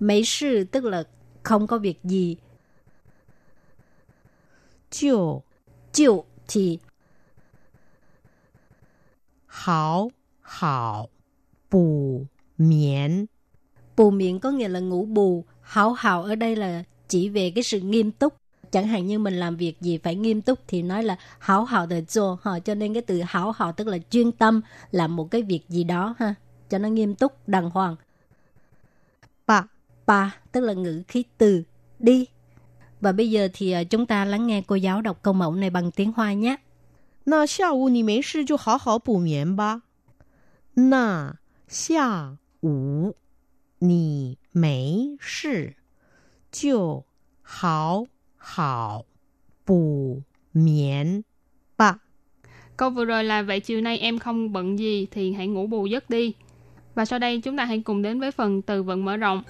[0.00, 1.04] Mấy sự tức là
[1.42, 2.36] không có việc gì.
[4.90, 5.42] Chiều.
[5.92, 6.78] Chiều thì.
[9.46, 10.10] Hảo.
[10.40, 11.08] Hảo.
[11.70, 12.26] Bù.
[12.58, 13.26] Miễn.
[13.96, 15.44] Bù miễn có nghĩa là ngủ bù.
[15.60, 19.39] Hảo hảo ở đây là chỉ về cái sự nghiêm túc Chẳng hạn như mình
[19.39, 22.59] làm việc gì phải nghiêm túc thì nói là hảo hảo de做 ha.
[22.59, 25.83] Cho nên cái từ hảo hảo tức là chuyên tâm làm một cái việc gì
[25.83, 26.35] đó ha.
[26.69, 27.95] Cho nó nghiêm túc, đàng hoàng.
[29.45, 29.67] 爸
[30.05, 31.63] Ba tức là ngữ khí từ
[31.99, 32.25] đi.
[33.01, 35.69] Và bây giờ thì à, chúng ta lắng nghe cô giáo đọc câu mẫu này
[35.69, 36.57] bằng tiếng Hoa nhé.
[37.29, 39.81] 那下午你没事就好好补眠吧。
[40.75, 43.15] 那下午
[43.79, 45.75] 你没事
[46.49, 47.03] 就
[47.41, 48.05] 好
[48.41, 49.05] 好
[49.65, 50.23] 补
[50.53, 51.23] 眠
[51.77, 51.99] 吧。
[52.77, 55.85] Câu vừa rồi là vậy chiều nay em không bận gì thì hãy ngủ bù
[55.85, 56.33] giấc đi.
[56.95, 59.43] Và sau đây chúng ta hãy cùng đến với phần từ vựng mở rộng.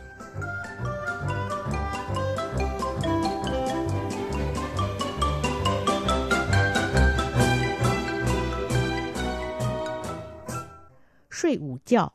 [11.29, 12.11] 睡午觉，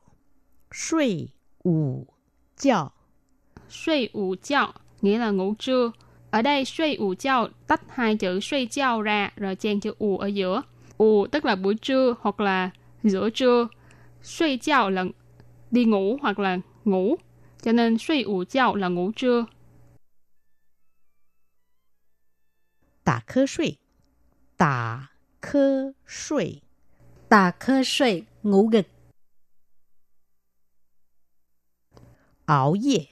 [0.73, 1.29] 睡
[1.65, 2.07] 午
[2.57, 2.91] 觉，
[3.69, 5.91] Suy ủ chào nghĩa là ngủ trưa.
[6.32, 10.18] Ở đây suy ủ chào tách hai chữ suy chào ra rồi chen chữ ủ
[10.18, 10.62] ở giữa.
[10.98, 12.70] Ủ tức là buổi trưa hoặc là
[13.04, 13.68] giữa trưa.
[14.22, 15.06] Suy chào là
[15.72, 17.16] đi ngủ hoặc là ngủ.
[17.62, 19.46] Cho nên suy ủ chào là ngủ trưa.
[23.04, 23.76] Tả khơ suy
[24.58, 25.08] Tả
[25.42, 26.62] khơ suy
[27.30, 28.88] Tả khơ suy ngủ gật.
[32.46, 33.06] Áo yê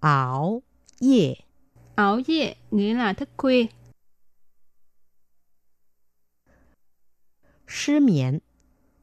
[0.00, 0.62] Áo
[1.00, 1.34] yê
[1.95, 3.65] Ảo dê nghĩa là thức khuya.
[7.67, 8.39] 失眠，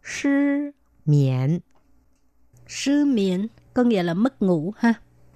[0.03, 0.73] 失
[1.07, 1.61] 眠，
[2.69, 4.95] Sư miễn có nghĩa là mất ngủ ha.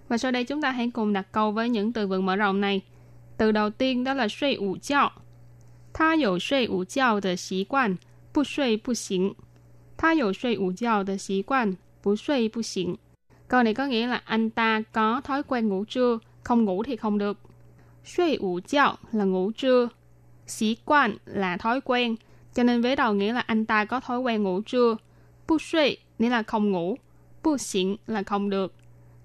[0.09, 2.61] Và sau đây chúng ta hãy cùng đặt câu với những từ vựng mở rộng
[2.61, 2.81] này.
[3.37, 5.11] Từ đầu tiên đó là suy ủ chào.
[5.95, 7.99] 他有睡午觉的习惯，
[8.33, 9.35] 不睡不行。
[9.97, 12.97] 他有睡午觉的习惯，不睡不行。
[13.49, 17.19] Câu này có nghĩa là anh ta có thói quen ngủ trưa, không ngủ thì không
[17.19, 17.39] được.
[18.16, 19.90] Suy ngủ giác là ngủ trưa.
[20.48, 22.16] Sĩ quan là thói quen.
[22.54, 24.96] Cho nên vế đầu nghĩa là anh ta có thói quen ngủ trưa.
[25.48, 26.96] Bu suy nghĩa là không ngủ.
[27.44, 28.74] Bu xịn là không được.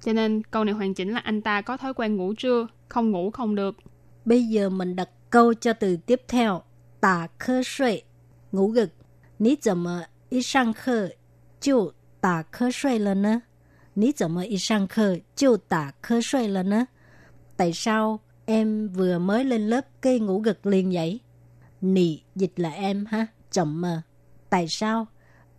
[0.00, 3.10] Cho nên câu này hoàn chỉnh là anh ta có thói quen ngủ trưa, không
[3.10, 3.76] ngủ không được.
[4.24, 6.62] Bây giờ mình đặt câu cho từ tiếp theo.
[7.00, 8.02] Tả khơ suy,
[8.52, 8.92] ngủ gật.
[9.38, 11.08] Ní dầm mờ y sang khơ,
[11.60, 11.90] chú
[12.20, 13.38] tả khơ suy là nè.
[13.94, 16.84] Ní dầm mờ y sang khơ, chú tả khơ suy là nè.
[17.56, 21.20] Tại sao Em vừa mới lên lớp cây ngủ gật liền dậy.
[21.80, 24.02] Nị dịch là em ha, chậm mà.
[24.50, 25.06] Tại sao?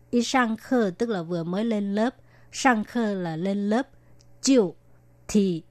[0.09, 2.15] Y sang khơ tức là vừa mới lên lớp,
[2.51, 3.87] sang khơ là lên lớp,
[4.41, 4.75] chịu
[5.27, 5.63] thì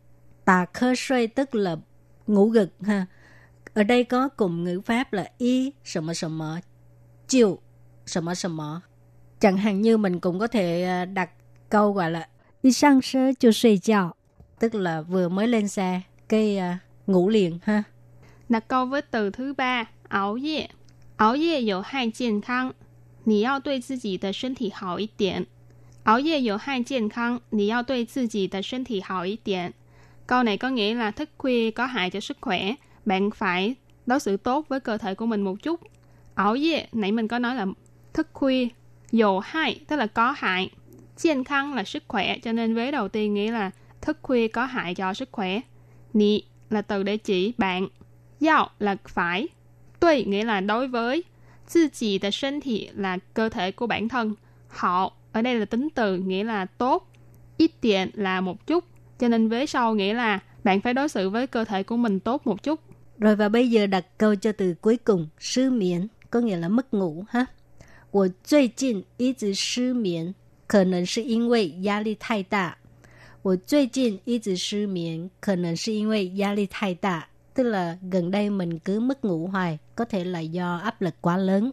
[0.45, 1.77] tà khơ xoay tức là
[2.27, 3.07] ngủ gật ha.
[3.75, 6.61] Ở đây có cùng ngữ pháp là y sầm mờ sầm mờ,
[7.29, 7.59] chiều
[8.07, 8.81] sầm mờ sầm mờ.
[9.41, 11.31] Chẳng hạn như mình cũng có thể à, đặt
[11.69, 12.29] câu gọi là
[12.63, 14.13] y sang sơ chưa 睡觉,
[14.59, 17.84] tức là vừa mới lên xe, cây uh, à, ngủ liền ha.
[18.50, 20.68] Đặt câu với từ thứ ba, áo dê.
[21.18, 22.74] Áo dê 有害健康，
[23.24, 25.46] 你要对自己的身体好一点。
[26.04, 29.74] 熬夜有害健康，你要对自己的身体好一点。
[30.26, 34.38] Câu này có nghĩa là thức khuya có hại cho sức khỏe, bạn phải đối xử
[34.38, 35.82] tốt với cơ thể của mình một chút.
[36.36, 37.66] Ảo dê, nãy mình có nói là
[38.14, 38.68] thức khuya,
[39.12, 40.70] dồ hại tức là có hại,
[41.18, 44.66] chiên khăn là sức khỏe, cho nên vế đầu tiên nghĩa là thức khuya có
[44.66, 45.62] hại cho sức khỏe.
[46.14, 47.88] Nị là từ để chỉ bạn,
[48.42, 49.48] Yao là phải,
[50.00, 51.24] Tuy nghĩa là đối với,
[51.74, 54.36] Tự chỉ là thân thể là cơ thể của bản thân,
[54.68, 57.12] Họ ở đây là tính từ nghĩa là tốt,
[57.58, 58.84] ít tiền là một chút,
[59.20, 62.20] cho nên vế sau nghĩa là bạn phải đối xử với cơ thể của mình
[62.20, 62.80] tốt một chút.
[63.20, 67.26] Rồi và bây giờ đặt câu cho từ cuối cùng,失眠 có nghĩa là mất ngủ
[67.30, 67.46] ha.
[68.12, 70.34] 我最近一直失眠，
[70.68, 72.78] 可能是因为压力太大。
[73.42, 77.30] 我最近一直失眠，可能是因为压力太大。
[77.54, 81.38] Tức là gần đây mình cứ mất ngủ hoài, có thể là do áp lực quá
[81.38, 81.72] lớn.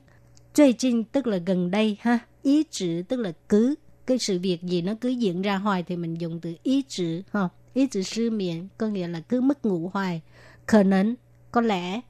[0.54, 2.18] 最近 tức là gần đây ha.
[2.42, 3.74] Ý chữ tức là cứ.
[4.06, 7.22] Cái sự việc gì nó cứ diễn ra hoài thì mình dùng từ ý chữ
[7.32, 7.48] ha.
[7.74, 10.22] Ý chữ sư miệng có nghĩa là cứ mất ngủ hoài.
[10.66, 11.14] Khả năng,
[11.50, 12.00] có lẽ.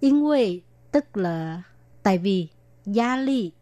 [0.00, 1.62] 因为 tức là
[2.02, 2.48] tại vì.
[2.86, 3.52] Gia ly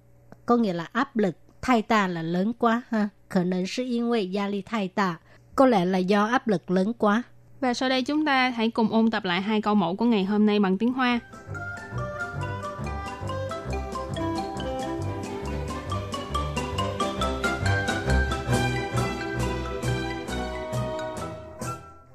[0.46, 1.36] có nghĩa là áp lực.
[1.62, 3.08] Thay ta là lớn quá ha.
[3.30, 5.20] Khả năng là 因为压力太大
[5.60, 7.22] có lẽ là do áp lực lớn quá.
[7.60, 10.24] Và sau đây chúng ta hãy cùng ôn tập lại hai câu mẫu của ngày
[10.24, 11.20] hôm nay bằng tiếng Hoa.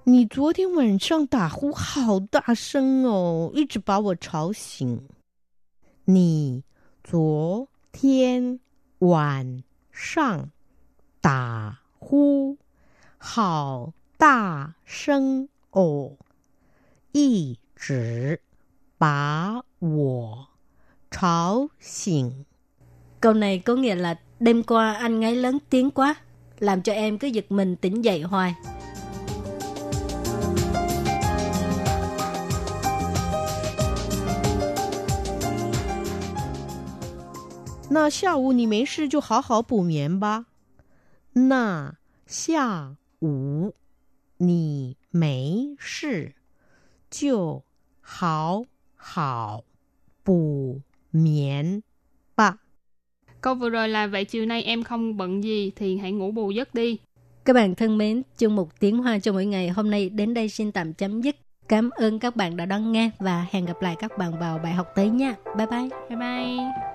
[0.04, 5.08] 你昨天晚上打呼好大声哦，一直把我吵醒。
[6.04, 6.64] 你
[7.02, 8.60] 昨天
[9.00, 10.50] 晚上
[11.22, 12.58] 打呼
[13.26, 16.18] 好大声哦，
[17.12, 18.42] 一直
[18.98, 20.48] 把我
[21.10, 22.46] 吵醒。
[23.20, 26.16] Câu này có nghĩa là đêm qua anh ngáy lớn tiếng quá,
[26.60, 28.56] làm cho em cứ giật mình tỉnh dậy hoài.
[37.94, 40.46] 那下午你没事就好好补眠吧。
[41.34, 43.74] 那下 午
[44.38, 46.34] 你没事
[47.10, 47.64] 就
[48.02, 48.64] 好
[48.96, 49.64] 好
[50.24, 51.84] 补眠
[52.36, 52.58] 吧。
[53.42, 56.52] Câu vừa rồi là vậy chiều nay em không bận gì thì hãy ngủ bù
[56.52, 56.98] giấc đi.
[57.46, 60.50] Các bạn thân mến, chương mục tiếng Hoa cho mỗi ngày hôm nay đến đây
[60.50, 61.36] xin tạm chấm dứt.
[61.68, 64.74] Cảm ơn các bạn đã đón nghe và hẹn gặp lại các bạn vào bài
[64.74, 65.36] học tới nha.
[65.58, 65.90] Bye bye.
[66.10, 66.95] Bye bye.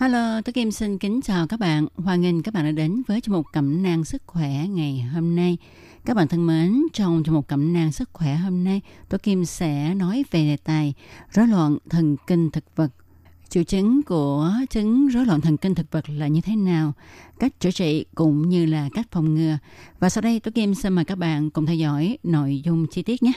[0.00, 1.86] Hello, tôi Kim xin kính chào các bạn.
[1.96, 5.36] Hoan nghênh các bạn đã đến với chương mục cẩm nang sức khỏe ngày hôm
[5.36, 5.56] nay.
[6.04, 9.44] Các bạn thân mến, trong chương mục cẩm nang sức khỏe hôm nay, tôi Kim
[9.44, 10.94] sẽ nói về đề tài
[11.30, 12.92] rối loạn thần kinh thực vật.
[13.48, 16.92] Triệu chứng của chứng rối loạn thần kinh thực vật là như thế nào,
[17.38, 19.58] cách chữa trị cũng như là cách phòng ngừa.
[19.98, 23.02] Và sau đây tôi Kim xin mời các bạn cùng theo dõi nội dung chi
[23.02, 23.32] tiết nhé.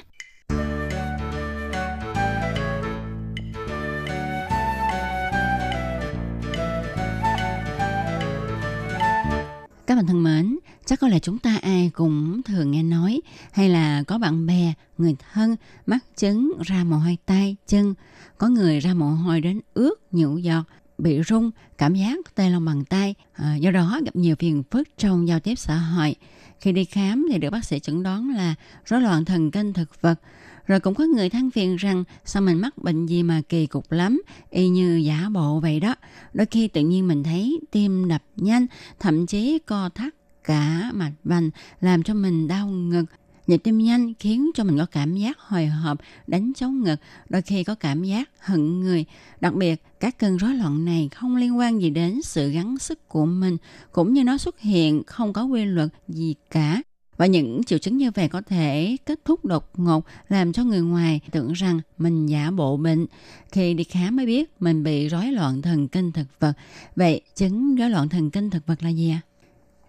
[9.94, 13.70] Các bạn thân mến, chắc có lẽ chúng ta ai cũng thường nghe nói hay
[13.70, 17.94] là có bạn bè, người thân mắc chứng ra mồ hôi tay, chân,
[18.38, 20.64] có người ra mồ hôi đến ướt, nhũ giọt,
[21.04, 24.88] bị rung, cảm giác tê lòng bàn tay, à, do đó gặp nhiều phiền phức
[24.98, 26.16] trong giao tiếp xã hội.
[26.60, 30.02] Khi đi khám thì được bác sĩ chẩn đoán là rối loạn thần kinh thực
[30.02, 30.20] vật.
[30.68, 33.92] Rồi cũng có người than phiền rằng sao mình mắc bệnh gì mà kỳ cục
[33.92, 35.96] lắm, y như giả bộ vậy đó.
[36.34, 38.66] Đôi khi tự nhiên mình thấy tim đập nhanh,
[39.00, 40.14] thậm chí co thắt
[40.44, 41.50] cả mạch vành
[41.82, 43.06] làm cho mình đau ngực.
[43.48, 46.96] Nhịp tim nhanh khiến cho mình có cảm giác hồi hộp, đánh chống ngực,
[47.30, 49.06] đôi khi có cảm giác hận người.
[49.42, 53.08] Đặc biệt, các cơn rối loạn này không liên quan gì đến sự gắng sức
[53.08, 53.58] của mình,
[53.92, 56.82] cũng như nó xuất hiện không có quy luật gì cả.
[57.18, 60.82] Và những triệu chứng như vậy có thể kết thúc đột ngột làm cho người
[60.82, 63.06] ngoài tưởng rằng mình giả bộ bệnh.
[63.52, 66.54] Khi đi khám mới biết mình bị rối loạn thần kinh thực vật.
[66.96, 69.22] Vậy chứng rối loạn thần kinh thực vật là gì ạ?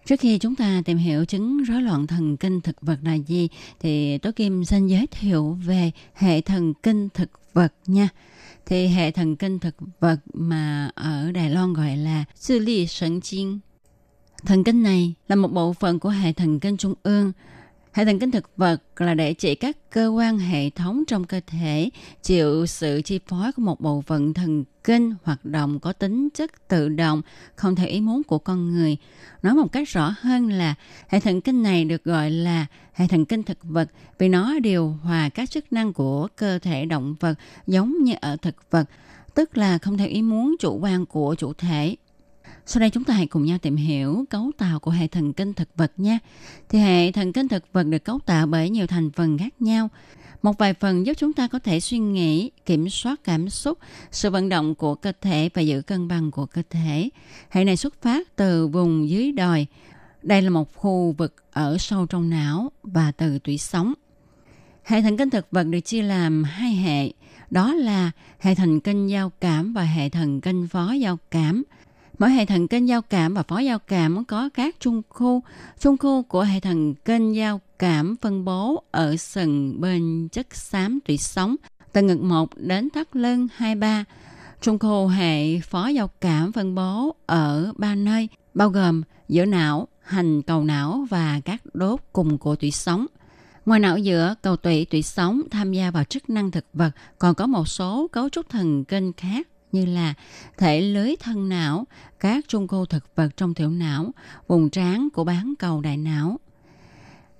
[0.05, 3.49] Trước khi chúng ta tìm hiểu chứng rối loạn thần kinh thực vật là gì,
[3.79, 8.09] thì Tố Kim xin giới thiệu về hệ thần kinh thực vật nha.
[8.65, 13.59] Thì hệ thần kinh thực vật mà ở Đài Loan gọi là sư ly 神经
[14.45, 17.31] Thần kinh này là một bộ phận của hệ thần kinh trung ương.
[17.95, 21.41] Hệ thần kinh thực vật là để chỉ các cơ quan hệ thống trong cơ
[21.47, 21.89] thể
[22.23, 26.67] chịu sự chi phối của một bộ phận thần kinh hoạt động có tính chất
[26.67, 27.21] tự động,
[27.55, 28.97] không theo ý muốn của con người.
[29.41, 30.75] Nói một cách rõ hơn là
[31.07, 34.87] hệ thần kinh này được gọi là hệ thần kinh thực vật vì nó điều
[35.03, 37.35] hòa các chức năng của cơ thể động vật
[37.67, 38.89] giống như ở thực vật,
[39.35, 41.95] tức là không theo ý muốn chủ quan của chủ thể.
[42.67, 45.53] Sau đây chúng ta hãy cùng nhau tìm hiểu cấu tạo của hệ thần kinh
[45.53, 46.19] thực vật nha.
[46.69, 49.89] Thì hệ thần kinh thực vật được cấu tạo bởi nhiều thành phần khác nhau.
[50.41, 53.77] Một vài phần giúp chúng ta có thể suy nghĩ, kiểm soát cảm xúc,
[54.11, 57.09] sự vận động của cơ thể và giữ cân bằng của cơ thể.
[57.49, 59.67] Hệ này xuất phát từ vùng dưới đồi.
[60.23, 63.93] Đây là một khu vực ở sâu trong não và từ tủy sống.
[64.83, 67.11] Hệ thần kinh thực vật được chia làm hai hệ,
[67.49, 71.63] đó là hệ thần kinh giao cảm và hệ thần kinh phó giao cảm.
[72.19, 75.43] Mỗi hệ thần kinh giao cảm và phó giao cảm có các trung khu.
[75.79, 80.99] Trung khu của hệ thần kinh giao cảm phân bố ở sừng bên chất xám
[81.05, 81.55] tủy sống
[81.93, 84.05] từ ngực 1 đến thắt lưng 23.
[84.61, 89.87] Trung khu hệ phó giao cảm phân bố ở ba nơi, bao gồm giữa não,
[90.01, 93.05] hành cầu não và các đốt cùng của tủy sống.
[93.65, 97.35] Ngoài não giữa, cầu tủy tủy sống tham gia vào chức năng thực vật, còn
[97.35, 100.13] có một số cấu trúc thần kinh khác như là
[100.57, 101.87] thể lưới thân não,
[102.19, 104.11] các trung cô thực vật trong tiểu não,
[104.47, 106.39] vùng trán của bán cầu đại não.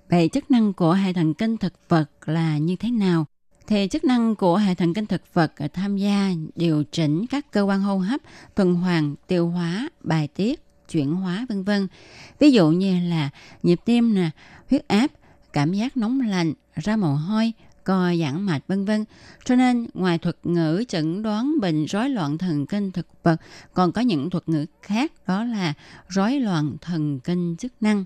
[0.09, 3.25] Vậy chức năng của hệ thần kinh thực vật là như thế nào?
[3.67, 7.61] Thì chức năng của hệ thần kinh thực vật tham gia điều chỉnh các cơ
[7.61, 8.21] quan hô hấp,
[8.55, 11.87] tuần hoàn, tiêu hóa, bài tiết, chuyển hóa vân vân.
[12.39, 13.29] Ví dụ như là
[13.63, 14.29] nhịp tim nè,
[14.69, 15.11] huyết áp,
[15.53, 17.53] cảm giác nóng lạnh, ra mồ hôi,
[17.85, 19.05] co giãn mạch vân vân.
[19.45, 23.41] Cho nên ngoài thuật ngữ chẩn đoán bệnh rối loạn thần kinh thực vật
[23.73, 25.73] còn có những thuật ngữ khác đó là
[26.07, 28.05] rối loạn thần kinh chức năng.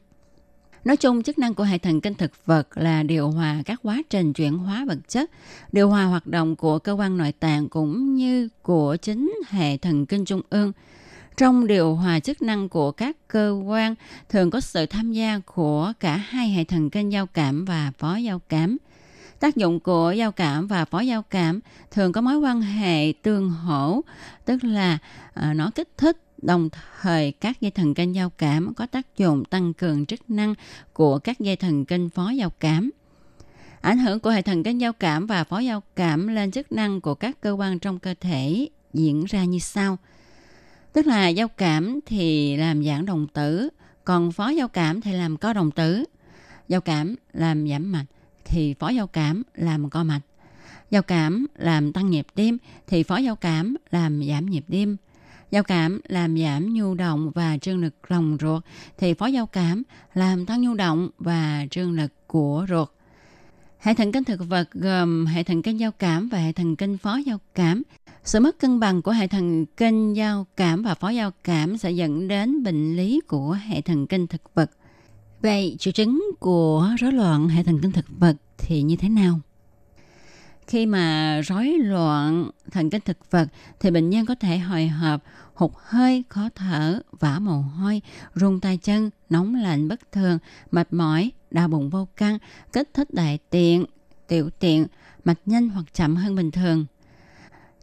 [0.86, 4.02] Nói chung, chức năng của hệ thần kinh thực vật là điều hòa các quá
[4.10, 5.32] trình chuyển hóa vật chất,
[5.72, 10.06] điều hòa hoạt động của cơ quan nội tạng cũng như của chính hệ thần
[10.06, 10.72] kinh trung ương.
[11.38, 13.96] Trong điều hòa chức năng của các cơ quan
[14.30, 18.16] thường có sự tham gia của cả hai hệ thần kinh giao cảm và phó
[18.16, 18.78] giao cảm–
[19.40, 21.60] Tác dụng của giao cảm và phó giao cảm
[21.92, 24.02] thường có mối quan hệ tương hỗ,
[24.46, 24.98] tức là
[25.34, 26.70] à, nó kích thích đồng
[27.02, 30.54] thời các dây thần kinh giao cảm có tác dụng tăng cường chức năng
[30.94, 32.90] của các dây thần kinh phó giao cảm.
[33.82, 37.02] Ảnh hưởng của hệ thần kinh giao cảm và phó giao cảm lên chức năng
[37.02, 39.98] của các cơ quan trong cơ thể diễn ra như sau.
[40.94, 43.70] Tức là giao cảm thì làm giãn đồng tử,
[44.04, 46.04] còn phó giao cảm thì làm co đồng tử.
[46.68, 48.06] Giao cảm làm giảm mạch
[48.50, 50.22] thì phó giao cảm làm co mạch.
[50.92, 54.98] Giao cảm làm tăng nhịp tim thì phó giao cảm làm giảm nhịp tim.
[55.52, 58.64] Giao cảm làm giảm nhu động và trương lực lòng ruột
[58.98, 59.84] thì phó giao cảm
[60.14, 62.90] làm tăng nhu động và trương lực của ruột.
[63.80, 66.98] Hệ thần kinh thực vật gồm hệ thần kinh giao cảm và hệ thần kinh
[66.98, 67.84] phó giao cảm.
[68.24, 71.92] Sự mất cân bằng của hệ thần kinh giao cảm và phó giao cảm sẽ
[71.92, 74.72] dẫn đến bệnh lý của hệ thần kinh thực vật.
[75.42, 79.40] Vậy triệu chứng của rối loạn hệ thần kinh thực vật thì như thế nào?
[80.68, 83.48] Khi mà rối loạn thần kinh thực vật
[83.80, 85.24] thì bệnh nhân có thể hồi hộp,
[85.54, 88.02] hụt hơi, khó thở, vã mồ hôi,
[88.34, 90.38] run tay chân, nóng lạnh bất thường,
[90.72, 92.38] mệt mỏi, đau bụng vô căng,
[92.74, 93.86] kích thích đại tiện,
[94.28, 94.88] tiểu tiện,
[95.26, 96.86] mạch nhanh hoặc chậm hơn bình thường.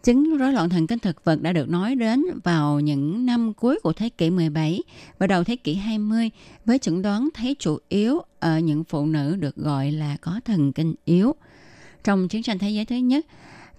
[0.07, 3.79] Chứng rối loạn thần kinh thực vật đã được nói đến vào những năm cuối
[3.83, 4.83] của thế kỷ 17
[5.19, 6.31] và đầu thế kỷ 20
[6.65, 10.73] với chẩn đoán thấy chủ yếu ở những phụ nữ được gọi là có thần
[10.73, 11.35] kinh yếu.
[12.05, 13.27] Trong chiến tranh thế giới thứ nhất,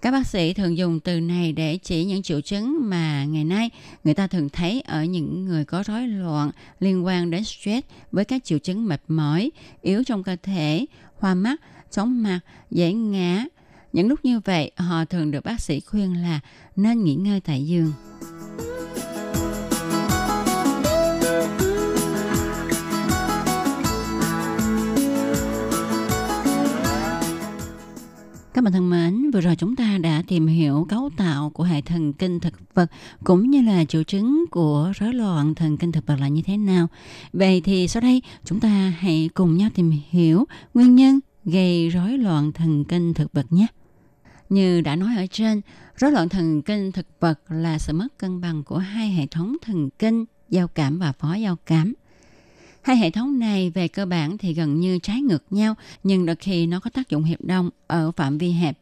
[0.02, 3.70] các bác sĩ thường dùng từ này để chỉ những triệu chứng mà ngày nay
[4.04, 6.50] người ta thường thấy ở những người có rối loạn
[6.80, 9.50] liên quan đến stress với các triệu chứng mệt mỏi,
[9.82, 10.86] yếu trong cơ thể,
[11.18, 11.60] hoa mắt,
[11.90, 13.44] chóng mặt, dễ ngã.
[13.92, 16.40] Những lúc như vậy, họ thường được bác sĩ khuyên là
[16.76, 17.92] nên nghỉ ngơi tại giường.
[28.54, 31.80] Các bạn thân mến, vừa rồi chúng ta đã tìm hiểu cấu tạo của hệ
[31.80, 32.90] thần kinh thực vật
[33.24, 36.56] cũng như là triệu chứng của rối loạn thần kinh thực vật là như thế
[36.56, 36.86] nào.
[37.32, 42.18] Vậy thì sau đây chúng ta hãy cùng nhau tìm hiểu nguyên nhân gây rối
[42.18, 43.66] loạn thần kinh thực vật nhé.
[44.48, 45.60] Như đã nói ở trên,
[45.96, 49.56] rối loạn thần kinh thực vật là sự mất cân bằng của hai hệ thống
[49.62, 51.94] thần kinh giao cảm và phó giao cảm.
[52.82, 55.74] Hai hệ thống này về cơ bản thì gần như trái ngược nhau,
[56.04, 58.78] nhưng đôi khi nó có tác dụng hiệp đồng ở phạm vi hẹp.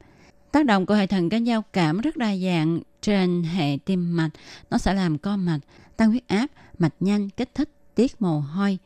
[0.53, 4.31] Tác động của hệ thần kinh giao cảm rất đa dạng trên hệ tim mạch.
[4.71, 5.61] Nó sẽ làm co mạch,
[5.97, 6.47] tăng huyết áp,
[6.79, 8.79] mạch nhanh, kích thích, tiết mồ hôi.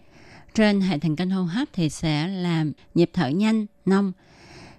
[0.54, 4.12] Trên hệ thần kinh hô hấp thì sẽ làm nhịp thở nhanh, nông.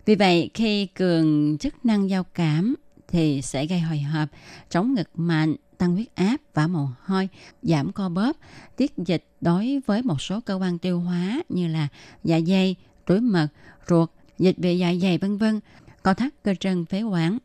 [0.06, 2.76] Vì vậy, khi cường chức năng giao cảm
[3.08, 4.30] thì sẽ gây hồi hộp,
[4.70, 7.30] chống ngực mạnh, tăng huyết áp, và mồ hôi,
[7.62, 8.38] giảm co bóp,
[8.78, 11.88] tiết dịch đối với một số cơ quan tiêu hóa như là
[12.24, 12.76] dạ dày,
[13.06, 13.48] túi mật,
[13.90, 15.60] ruột, dịch vị dạ dày vân vân,
[16.04, 17.38] co thắt cơ chân phế quản.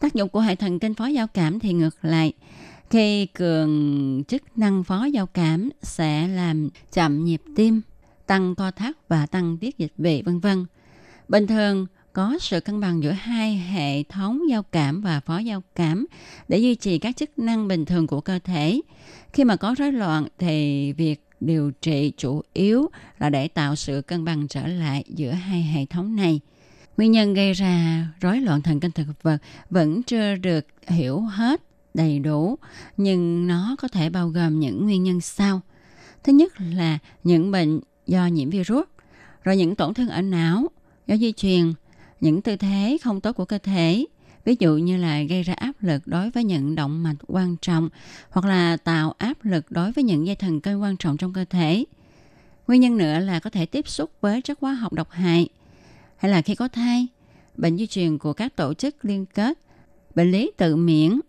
[0.00, 2.32] Tác dụng của hệ thần kinh phó giao cảm thì ngược lại.
[2.90, 7.80] Khi cường chức năng phó giao cảm sẽ làm chậm nhịp tim,
[8.26, 10.66] tăng co thắt và tăng tiết dịch vị vân vân.
[11.28, 15.62] Bình thường có sự cân bằng giữa hai hệ thống giao cảm và phó giao
[15.74, 16.06] cảm
[16.48, 18.80] để duy trì các chức năng bình thường của cơ thể.
[19.32, 24.02] Khi mà có rối loạn thì việc điều trị chủ yếu là để tạo sự
[24.02, 26.40] cân bằng trở lại giữa hai hệ thống này.
[26.96, 29.38] Nguyên nhân gây ra rối loạn thần kinh thực vật
[29.70, 31.60] vẫn chưa được hiểu hết
[31.94, 32.58] đầy đủ,
[32.96, 35.60] nhưng nó có thể bao gồm những nguyên nhân sau.
[36.24, 38.84] Thứ nhất là những bệnh do nhiễm virus,
[39.44, 40.68] rồi những tổn thương ở não,
[41.06, 41.72] do di truyền,
[42.20, 44.04] những tư thế không tốt của cơ thể,
[44.44, 47.88] ví dụ như là gây ra áp lực đối với những động mạch quan trọng
[48.30, 51.44] hoặc là tạo áp lực đối với những dây thần kinh quan trọng trong cơ
[51.44, 51.84] thể.
[52.66, 55.48] Nguyên nhân nữa là có thể tiếp xúc với chất hóa học độc hại
[56.16, 57.06] hay là khi có thai,
[57.56, 59.58] bệnh di truyền của các tổ chức liên kết,
[60.14, 61.20] bệnh lý tự miễn,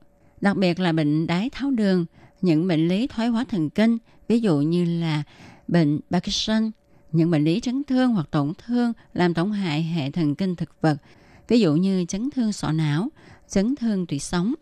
[0.42, 2.06] đặc biệt là bệnh đái tháo đường,
[2.42, 3.98] những bệnh lý thoái hóa thần kinh,
[4.28, 5.24] ví dụ như là
[5.68, 6.72] bệnh Parkinson,
[7.16, 10.82] những bệnh lý chấn thương hoặc tổn thương làm tổn hại hệ thần kinh thực
[10.82, 10.98] vật,
[11.48, 13.10] ví dụ như chấn thương sọ não,
[13.50, 14.54] chấn thương tủy sống.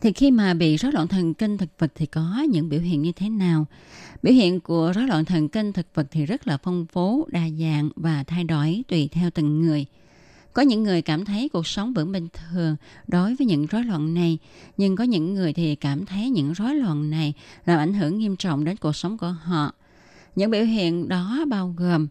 [0.00, 3.02] Thì khi mà bị rối loạn thần kinh thực vật thì có những biểu hiện
[3.02, 3.66] như thế nào?
[4.22, 7.48] Biểu hiện của rối loạn thần kinh thực vật thì rất là phong phú, đa
[7.60, 9.86] dạng và thay đổi tùy theo từng người.
[10.52, 12.76] Có những người cảm thấy cuộc sống vẫn bình thường
[13.06, 14.38] đối với những rối loạn này,
[14.76, 17.34] nhưng có những người thì cảm thấy những rối loạn này
[17.66, 19.72] làm ảnh hưởng nghiêm trọng đến cuộc sống của họ.
[20.36, 22.08] Những biểu hiện đó bao gồm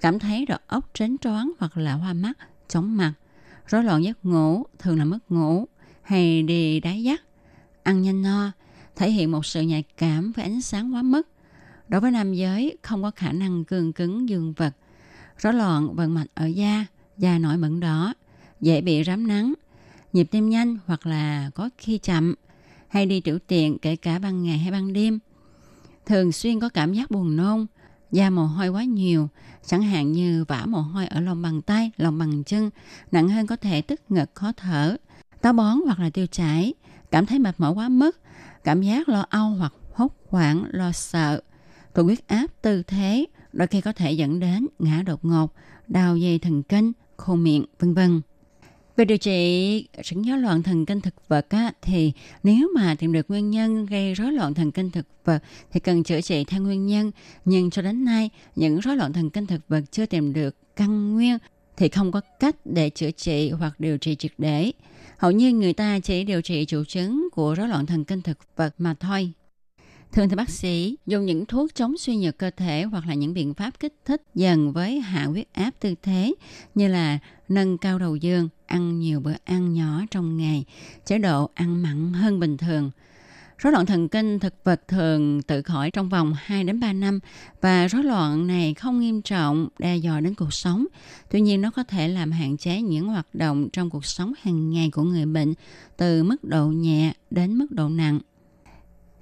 [0.00, 2.38] cảm thấy đầu óc trến choáng hoặc là hoa mắt,
[2.68, 3.12] chóng mặt,
[3.66, 5.66] rối loạn giấc ngủ, thường là mất ngủ,
[6.02, 7.22] hay đi đáy dắt,
[7.82, 8.52] ăn nhanh no,
[8.96, 11.28] thể hiện một sự nhạy cảm với ánh sáng quá mức.
[11.88, 14.74] Đối với nam giới, không có khả năng cường cứng dương vật,
[15.38, 16.86] rối loạn vận mạch ở da,
[17.18, 18.14] da nổi mẩn đỏ,
[18.60, 19.54] dễ bị rám nắng,
[20.12, 22.34] nhịp tim nhanh hoặc là có khi chậm,
[22.88, 25.18] hay đi tiểu tiện kể cả ban ngày hay ban đêm.
[26.06, 27.66] Thường xuyên có cảm giác buồn nôn,
[28.12, 29.28] da mồ hôi quá nhiều,
[29.66, 32.70] chẳng hạn như vã mồ hôi ở lòng bàn tay, lòng bàn chân,
[33.12, 34.96] nặng hơn có thể tức ngực khó thở,
[35.40, 36.74] táo bón hoặc là tiêu chảy,
[37.10, 38.20] cảm thấy mệt mỏi quá mức,
[38.64, 41.40] cảm giác lo âu hoặc hốt hoảng, lo sợ,
[41.94, 45.54] tụt huyết áp tư thế, đôi khi có thể dẫn đến ngã đột ngột,
[45.88, 48.20] đau dây thần kinh, khô miệng, vân vân.
[48.96, 53.12] Về điều trị chứng rối loạn thần kinh thực vật á, thì nếu mà tìm
[53.12, 55.42] được nguyên nhân gây rối loạn thần kinh thực vật
[55.72, 57.10] thì cần chữa trị theo nguyên nhân.
[57.44, 61.14] Nhưng cho đến nay, những rối loạn thần kinh thực vật chưa tìm được căn
[61.14, 61.38] nguyên
[61.76, 64.72] thì không có cách để chữa trị hoặc điều trị triệt để.
[65.18, 68.38] Hầu như người ta chỉ điều trị triệu chứng của rối loạn thần kinh thực
[68.56, 69.32] vật mà thôi.
[70.12, 73.34] Thường thì bác sĩ dùng những thuốc chống suy nhược cơ thể hoặc là những
[73.34, 76.34] biện pháp kích thích dần với hạ huyết áp tư thế
[76.74, 77.18] như là
[77.48, 80.64] nâng cao đầu dương, ăn nhiều bữa ăn nhỏ trong ngày,
[81.06, 82.90] chế độ ăn mặn hơn bình thường.
[83.58, 87.20] Rối loạn thần kinh thực vật thường tự khỏi trong vòng 2 đến 3 năm
[87.60, 90.86] và rối loạn này không nghiêm trọng đe dọa đến cuộc sống.
[91.30, 94.70] Tuy nhiên nó có thể làm hạn chế những hoạt động trong cuộc sống hàng
[94.70, 95.54] ngày của người bệnh
[95.96, 98.20] từ mức độ nhẹ đến mức độ nặng.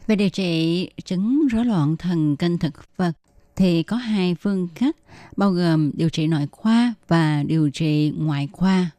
[0.07, 3.13] Về điều trị chứng rối loạn thần kinh thực vật
[3.57, 4.97] thì có hai phương cách
[5.37, 8.91] bao gồm điều trị nội khoa và điều trị ngoại khoa.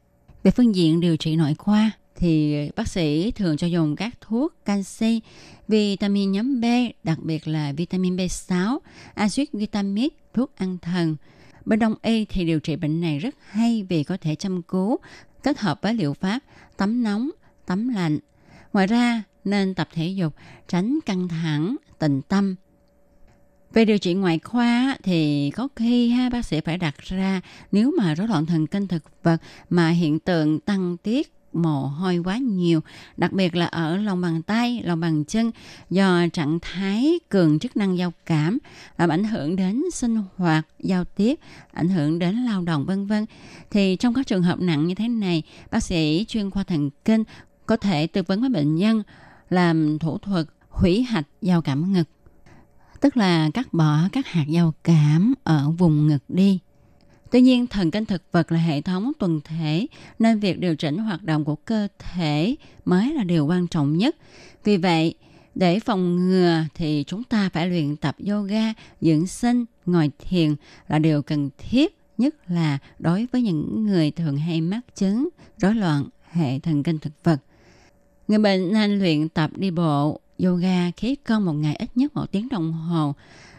[0.43, 4.53] Về phương diện điều trị nội khoa thì bác sĩ thường cho dùng các thuốc
[4.65, 5.21] canxi,
[5.67, 6.65] vitamin nhóm B,
[7.03, 8.79] đặc biệt là vitamin B6,
[9.13, 11.15] axit glutamic, thuốc ăn thần.
[11.65, 14.97] Bên đông y thì điều trị bệnh này rất hay vì có thể chăm cứu,
[15.43, 16.39] kết hợp với liệu pháp
[16.77, 17.29] tắm nóng,
[17.65, 18.19] tắm lạnh.
[18.73, 20.35] Ngoài ra, nên tập thể dục,
[20.67, 22.55] tránh căng thẳng, tịnh tâm.
[23.75, 27.91] Về điều trị ngoại khoa thì có khi ha bác sĩ phải đặt ra nếu
[27.97, 29.37] mà rối loạn thần kinh thực vật
[29.69, 32.81] mà hiện tượng tăng tiết mồ hôi quá nhiều,
[33.17, 35.51] đặc biệt là ở lòng bàn tay, lòng bàn chân
[35.89, 38.57] do trạng thái cường chức năng giao cảm
[38.97, 41.39] làm ảnh hưởng đến sinh hoạt, giao tiếp,
[41.71, 43.25] ảnh hưởng đến lao động vân vân.
[43.71, 47.23] Thì trong các trường hợp nặng như thế này, bác sĩ chuyên khoa thần kinh
[47.65, 49.03] có thể tư vấn với bệnh nhân
[49.49, 52.07] làm thủ thuật hủy hạch giao cảm ngực,
[53.01, 56.59] tức là cắt bỏ các hạt giao cảm ở vùng ngực đi.
[57.31, 59.87] Tuy nhiên, thần kinh thực vật là hệ thống tuần thể,
[60.19, 64.15] nên việc điều chỉnh hoạt động của cơ thể mới là điều quan trọng nhất.
[64.63, 65.15] Vì vậy,
[65.55, 70.55] để phòng ngừa thì chúng ta phải luyện tập yoga, dưỡng sinh, ngồi thiền
[70.87, 75.75] là điều cần thiết, nhất là đối với những người thường hay mắc chứng rối
[75.75, 77.37] loạn hệ thần kinh thực vật.
[78.27, 82.31] Người bệnh nên luyện tập đi bộ, yoga khí công một ngày ít nhất một
[82.31, 83.13] tiếng đồng hồ.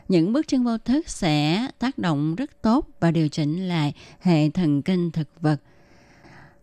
[0.08, 4.50] Những bước chân vô thức sẽ tác động rất tốt và điều chỉnh lại hệ
[4.50, 5.56] thần kinh thực vật.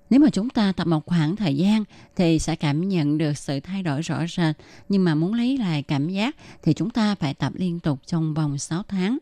[0.09, 1.83] Nếu mà chúng ta tập một khoảng thời gian
[2.15, 4.55] thì sẽ cảm nhận được sự thay đổi rõ rệt.
[4.89, 8.33] Nhưng mà muốn lấy lại cảm giác thì chúng ta phải tập liên tục trong
[8.33, 9.17] vòng 6 tháng.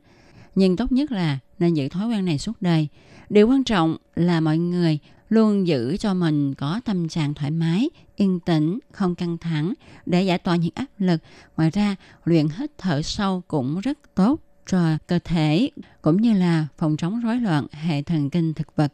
[0.56, 2.88] Nhưng tốt nhất là nên giữ thói quen này suốt đời.
[3.30, 5.00] Điều quan trọng là mọi người
[5.32, 9.74] luôn giữ cho mình có tâm trạng thoải mái, yên tĩnh, không căng thẳng
[10.06, 11.22] để giải tỏa những áp lực.
[11.58, 15.70] Ngoài ra, luyện hít thở sâu cũng rất tốt cho cơ thể
[16.02, 18.94] cũng như là phòng chống rối loạn hệ thần kinh thực vật.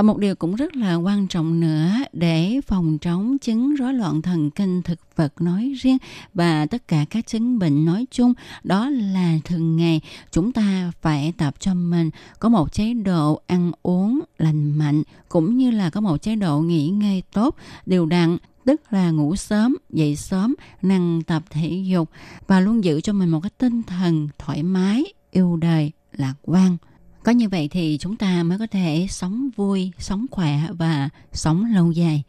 [0.00, 4.22] Và một điều cũng rất là quan trọng nữa để phòng chống chứng rối loạn
[4.22, 5.98] thần kinh thực vật nói riêng
[6.34, 8.34] và tất cả các chứng bệnh nói chung
[8.64, 13.72] đó là thường ngày chúng ta phải tập cho mình có một chế độ ăn
[13.82, 18.36] uống lành mạnh cũng như là có một chế độ nghỉ ngơi tốt đều đặn
[18.64, 22.10] tức là ngủ sớm, dậy sớm, năng tập thể dục
[22.46, 26.76] và luôn giữ cho mình một cái tinh thần thoải mái, yêu đời, lạc quan.
[27.22, 31.64] Có như vậy thì chúng ta mới có thể sống vui, sống khỏe và sống
[31.74, 32.22] lâu dài.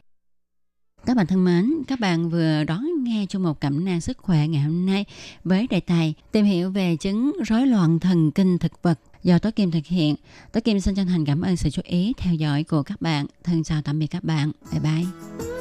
[1.06, 4.48] Các bạn thân mến, các bạn vừa đón nghe chung một cảm năng sức khỏe
[4.48, 5.06] ngày hôm nay
[5.44, 9.52] với đề tài tìm hiểu về chứng rối loạn thần kinh thực vật do Tố
[9.52, 10.16] Kim thực hiện.
[10.52, 13.26] Tố Kim xin chân thành cảm ơn sự chú ý theo dõi của các bạn.
[13.44, 14.52] Thân chào tạm biệt các bạn.
[14.72, 15.61] Bye bye.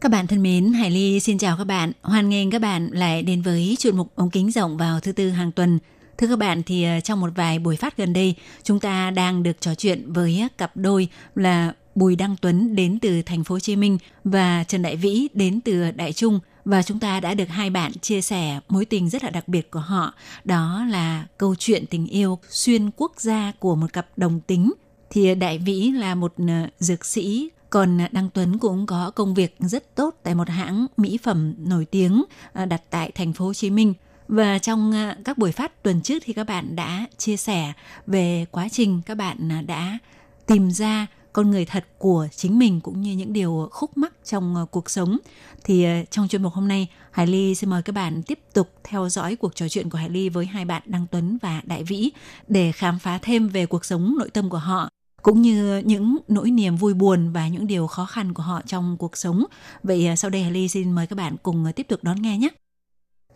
[0.00, 1.92] Các bạn thân mến, Hải Ly xin chào các bạn.
[2.02, 5.30] Hoan nghênh các bạn lại đến với chuyên mục ống kính rộng vào thứ tư
[5.30, 5.78] hàng tuần.
[6.18, 9.42] Thưa các bạn, thì ờ, trong một vài buổi phát gần đây, chúng ta đang
[9.42, 13.58] được trò chuyện với cặp đôi là Bùi Đăng Tuấn đến từ thành phố Hồ
[13.58, 17.48] Chí Minh và Trần Đại Vĩ đến từ Đại Trung và chúng ta đã được
[17.48, 21.54] hai bạn chia sẻ mối tình rất là đặc biệt của họ, đó là câu
[21.54, 24.72] chuyện tình yêu xuyên quốc gia của một cặp đồng tính.
[25.10, 29.34] Thì ờ, Đại Vĩ là một ờ, dược sĩ còn Đăng Tuấn cũng có công
[29.34, 33.44] việc rất tốt tại một hãng mỹ phẩm nổi tiếng à, đặt tại thành phố
[33.44, 33.94] Hồ Chí Minh.
[34.28, 37.72] Và trong à, các buổi phát tuần trước thì các bạn đã chia sẻ
[38.06, 39.98] về quá trình các bạn à, đã
[40.46, 44.66] tìm ra con người thật của chính mình cũng như những điều khúc mắc trong
[44.70, 45.18] cuộc sống.
[45.64, 49.08] Thì trong chuyên mục hôm nay, Hải Ly xin mời các bạn tiếp tục theo
[49.08, 52.10] dõi cuộc trò chuyện của Hải Ly với hai bạn Đăng Tuấn và Đại Vĩ
[52.48, 54.90] để khám phá thêm về cuộc sống nội tâm của họ
[55.22, 58.96] cũng như những nỗi niềm vui buồn và những điều khó khăn của họ trong
[58.98, 59.44] cuộc sống.
[59.82, 62.22] Vậy à, sau đây Hà Ly xin mời các bạn cùng à, tiếp tục đón
[62.22, 62.48] nghe nhé.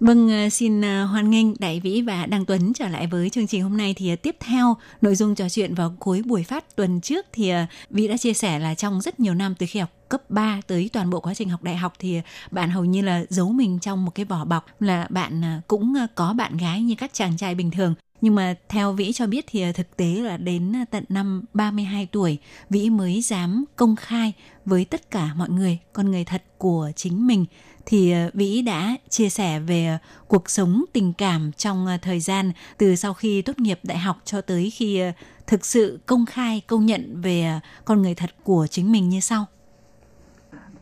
[0.00, 3.62] Vâng, à, xin hoan nghênh Đại Vĩ và Đăng Tuấn trở lại với chương trình
[3.62, 7.26] hôm nay thì tiếp theo nội dung trò chuyện vào cuối buổi phát tuần trước
[7.32, 7.52] thì
[7.90, 10.90] Vĩ đã chia sẻ là trong rất nhiều năm từ khi học cấp 3 tới
[10.92, 12.20] toàn bộ quá trình học đại học thì
[12.50, 16.32] bạn hầu như là giấu mình trong một cái vỏ bọc là bạn cũng có
[16.32, 17.94] bạn gái như các chàng trai bình thường.
[18.21, 22.37] Nhưng mà theo Vĩ cho biết thì thực tế là đến tận năm 32 tuổi,
[22.69, 24.33] Vĩ mới dám công khai
[24.65, 27.45] với tất cả mọi người con người thật của chính mình
[27.85, 29.97] thì ờ, Vĩ đã chia sẻ về ờ,
[30.27, 34.21] cuộc sống tình cảm trong ờ, thời gian từ sau khi tốt nghiệp đại học
[34.25, 35.01] cho tới khi
[35.47, 39.45] thực sự công khai công nhận về con người thật của chính mình như sau.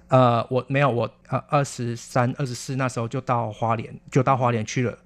[0.09, 4.97] 呃，我没有，我呃二十三、二十四那时候就到花莲，就到花莲去了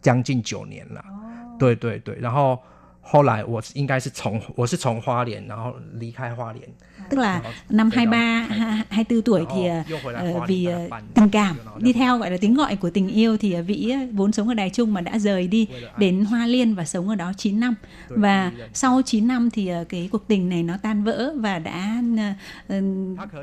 [0.00, 1.00] 将近九年了。
[1.00, 1.29] 哦、
[1.61, 2.59] 对对对，然后
[3.01, 6.67] 后来我应该是从我是从花莲，然后离开花莲，
[7.11, 8.47] tức là năm 23
[8.89, 11.55] 24 tuổi thì uh, vì uh, tình cảm.
[11.77, 14.53] đi theo gọi là tiếng gọi của tình yêu thì uh, Vĩ vốn sống ở
[14.53, 17.75] Đài Trung mà đã rời đi đến Hoa Liên và sống ở đó 9 năm.
[18.07, 22.01] Và sau 9 năm thì uh, cái cuộc tình này nó tan vỡ và đã
[22.13, 22.85] uh,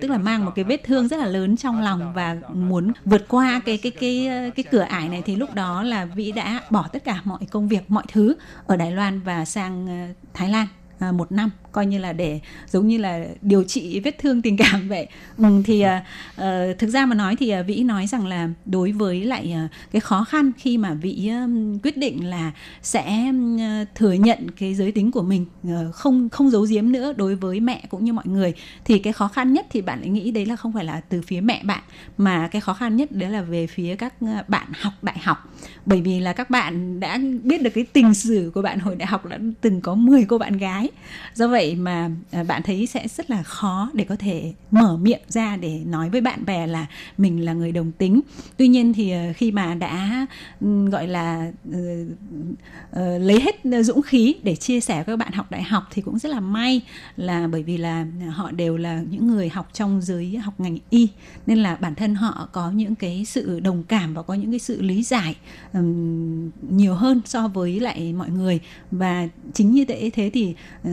[0.00, 3.28] tức là mang một cái vết thương rất là lớn trong lòng và muốn vượt
[3.28, 6.88] qua cái cái cái cái cửa ải này thì lúc đó là Vĩ đã bỏ
[6.92, 8.34] tất cả mọi công việc mọi thứ
[8.66, 9.88] ở Đài Loan và sang
[10.34, 10.66] Thái Lan
[11.00, 14.88] một năm coi như là để giống như là điều trị vết thương tình cảm
[14.88, 15.06] vậy.
[15.38, 19.24] Ừ, thì uh, thực ra mà nói thì uh, vĩ nói rằng là đối với
[19.24, 22.52] lại uh, cái khó khăn khi mà vĩ um, quyết định là
[22.82, 27.12] sẽ uh, thừa nhận cái giới tính của mình uh, không không giấu giếm nữa
[27.16, 28.52] đối với mẹ cũng như mọi người
[28.84, 31.22] thì cái khó khăn nhất thì bạn lại nghĩ đấy là không phải là từ
[31.22, 31.82] phía mẹ bạn
[32.18, 34.14] mà cái khó khăn nhất đấy là về phía các
[34.48, 35.52] bạn học đại học.
[35.86, 39.06] Bởi vì là các bạn đã biết được cái tình sử của bạn hồi đại
[39.06, 40.88] học đã từng có 10 cô bạn gái.
[41.34, 44.96] Do vậy vậy mà à, bạn thấy sẽ rất là khó để có thể mở
[44.96, 46.86] miệng ra để nói với bạn bè là
[47.18, 48.20] mình là người đồng tính.
[48.56, 50.26] Tuy nhiên thì à, khi mà đã
[50.60, 51.74] ừ, gọi là uh,
[52.90, 56.02] uh, lấy hết dũng khí để chia sẻ với các bạn học đại học thì
[56.02, 56.80] cũng rất là may
[57.16, 61.08] là bởi vì là họ đều là những người học trong giới học ngành y
[61.46, 64.58] nên là bản thân họ có những cái sự đồng cảm và có những cái
[64.58, 65.36] sự lý giải
[65.72, 68.60] um, nhiều hơn so với lại mọi người.
[68.90, 70.54] Và chính như thế thế thì
[70.88, 70.92] uh,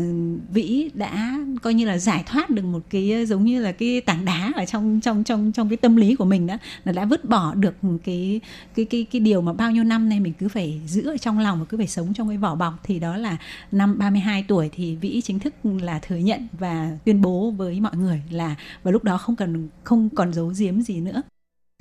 [0.55, 4.25] vĩ đã coi như là giải thoát được một cái giống như là cái tảng
[4.25, 7.25] đá ở trong trong trong trong cái tâm lý của mình đó là đã vứt
[7.25, 8.41] bỏ được cái
[8.75, 11.39] cái cái cái điều mà bao nhiêu năm nay mình cứ phải giữ ở trong
[11.39, 12.73] lòng và cứ phải sống trong cái vỏ bọc.
[12.83, 13.37] Thì đó là
[13.71, 17.95] năm 32 tuổi thì vĩ chính thức là thừa nhận và tuyên bố với mọi
[17.95, 21.21] người là và lúc đó không cần không còn giấu giếm gì nữa.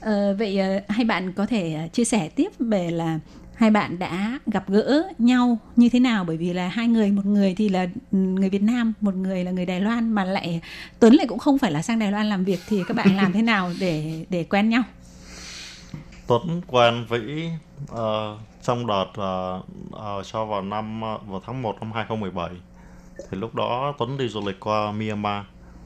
[0.03, 3.19] À, vậy ờ, hai bạn có thể ờ, chia sẻ tiếp về là
[3.55, 6.25] hai bạn đã gặp gỡ nhau như thế nào?
[6.25, 9.45] Bởi vì là hai người một người thì là ừ, người Việt Nam một người
[9.45, 10.61] là người Đài Loan mà lại
[11.01, 12.61] Tuấn lại cũng không phải là sang Đài Loan làm việc.
[12.69, 14.83] Thì các bạn làm thế nào để để quen nhau?
[16.27, 17.49] Tuấn quen Vĩ
[17.93, 17.99] uh,
[18.63, 22.51] trong đợt uh, uh, cho vào năm uh, vào tháng 1 năm 2017
[23.31, 25.45] thì lúc đó Tuấn đi du lịch qua Myanmar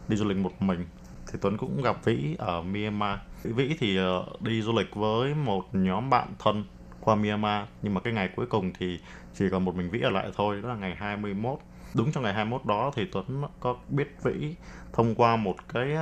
[0.08, 0.86] đi du lịch một mình.
[1.32, 3.18] Thì Tuấn cũng gặp Vĩ ở Myanmar.
[3.42, 6.64] Vĩ thì uh, đi du lịch với một nhóm bạn thân
[7.08, 8.98] qua Myanmar nhưng mà cái ngày cuối cùng thì
[9.34, 11.58] chỉ còn một mình Vĩ ở lại thôi đó là ngày 21
[11.94, 14.54] đúng trong ngày 21 đó thì Tuấn có biết Vĩ
[14.92, 15.96] thông qua một cái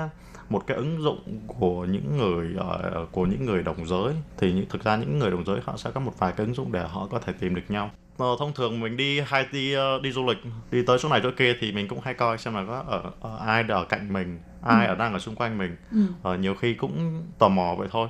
[0.49, 4.15] một cái ứng dụng của những người uh, của những người đồng giới.
[4.39, 6.55] Thì những, thực ra những người đồng giới họ sẽ có một vài cái ứng
[6.55, 7.91] dụng để họ có thể tìm được nhau.
[8.19, 10.39] Ờ, thông thường mình đi hay đi uh, đi du lịch
[10.71, 13.03] đi tới chỗ này chỗ kia thì mình cũng hay coi xem là có ở,
[13.21, 14.93] ở ai ở cạnh mình ai Ừ.
[14.93, 15.77] ở đang ở xung quanh mình.
[15.91, 15.99] Ừ.
[16.23, 18.09] Ờ, nhiều khi cũng tò mò vậy thôi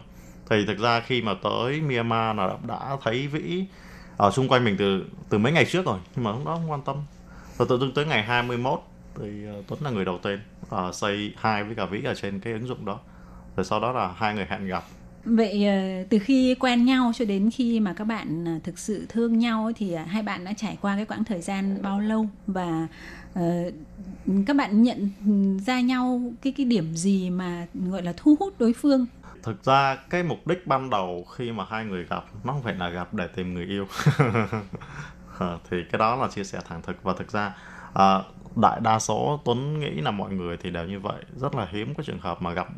[0.51, 3.64] thì thực ra khi mà tới Myanmar là đã thấy vĩ
[4.16, 6.70] ở xung quanh mình từ từ mấy ngày trước rồi nhưng mà lúc đó không
[6.70, 6.97] quan tâm.
[7.59, 8.80] Rồi tự dưng tới ngày 21
[9.18, 10.40] thì ờ, Tuấn là người đầu tiên
[10.70, 12.99] ờ, uh, xây hai với cả vĩ ở trên cái ứng dụng đó.
[13.57, 14.84] Rồi sau đó là hai người hẹn gặp.
[15.24, 19.38] Vậy ờ, từ khi quen nhau cho đến khi mà các bạn thực sự thương
[19.38, 22.26] nhau thì hai bạn đã trải qua cái quãng thời gian bao lâu?
[22.47, 22.88] Và
[24.47, 25.11] các bạn nhận
[25.66, 29.07] ra nhau cái cái điểm gì mà gọi là thu hút đối phương?
[29.47, 32.74] Thực ra cái mục đích ban đầu khi mà hai người gặp nó không phải
[32.74, 33.86] là gặp để tìm người yêu.
[35.38, 37.03] Ờ, thì cái đó là chia sẻ thẳng thực.
[37.03, 37.55] Và thực ra
[37.94, 38.22] à,
[38.57, 41.24] đại đa số tuấn nghĩ là mọi người thì đều như vậy.
[41.36, 42.68] Rất là hiếm có trường hợp mà gặp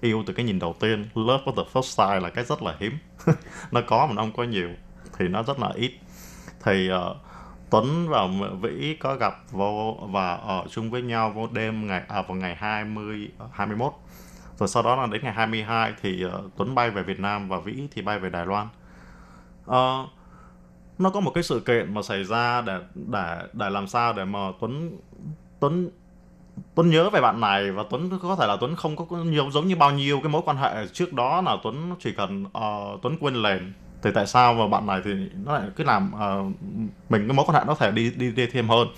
[0.00, 1.08] yêu từ cái nhìn đầu tiên.
[1.14, 2.98] Love with the first sight là cái rất là hiếm.
[3.72, 4.68] Nó có mà nó không có nhiều
[5.18, 5.92] thì nó rất là ít.
[6.64, 7.16] Thì ờ,
[7.70, 8.28] Tuấn và
[8.60, 12.54] Vĩ có gặp vô và ở chung với nhau vô đêm ngày à, vào ngày
[12.54, 13.92] 20 21
[14.58, 17.58] rồi sau đó là đến ngày 22 thì uh, Tuấn bay về Việt Nam và
[17.60, 18.68] Vĩ thì bay về Đài Loan.
[19.66, 20.10] Uh,
[20.98, 24.24] nó có một cái sự kiện mà xảy ra để để để làm sao để
[24.24, 24.98] mà Tuấn
[25.60, 25.90] Tuấn
[26.74, 29.68] Tuấn nhớ về bạn này và Tuấn có thể là Tuấn không có nhiều giống
[29.68, 33.16] như bao nhiêu cái mối quan hệ trước đó là Tuấn chỉ cần uh, Tuấn
[33.20, 33.72] quên lền.
[34.02, 35.10] Thì tại sao mà bạn này thì
[35.44, 36.52] nó lại cứ làm uh,
[37.08, 38.88] mình cái mối quan hệ nó thể đi đi đi thêm hơn?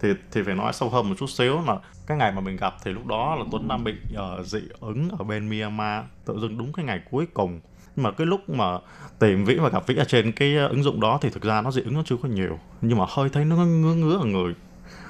[0.00, 1.78] Thì thì phải nói sâu hơn một chút xíu là
[2.10, 5.08] cái ngày mà mình gặp thì lúc đó là Tuấn đang bị ờ, dị ứng
[5.18, 7.60] ở bên Myanmar tự dưng đúng cái ngày cuối cùng.
[7.96, 8.78] Nhưng mà cái lúc mà
[9.18, 11.60] tìm Vĩ và gặp Vĩ ở trên cái ờ, ứng dụng đó thì thực ra
[11.62, 12.58] nó dị ứng nó chưa có nhiều.
[12.80, 14.54] Nhưng mà hơi thấy nó ngứa ngứa ở người.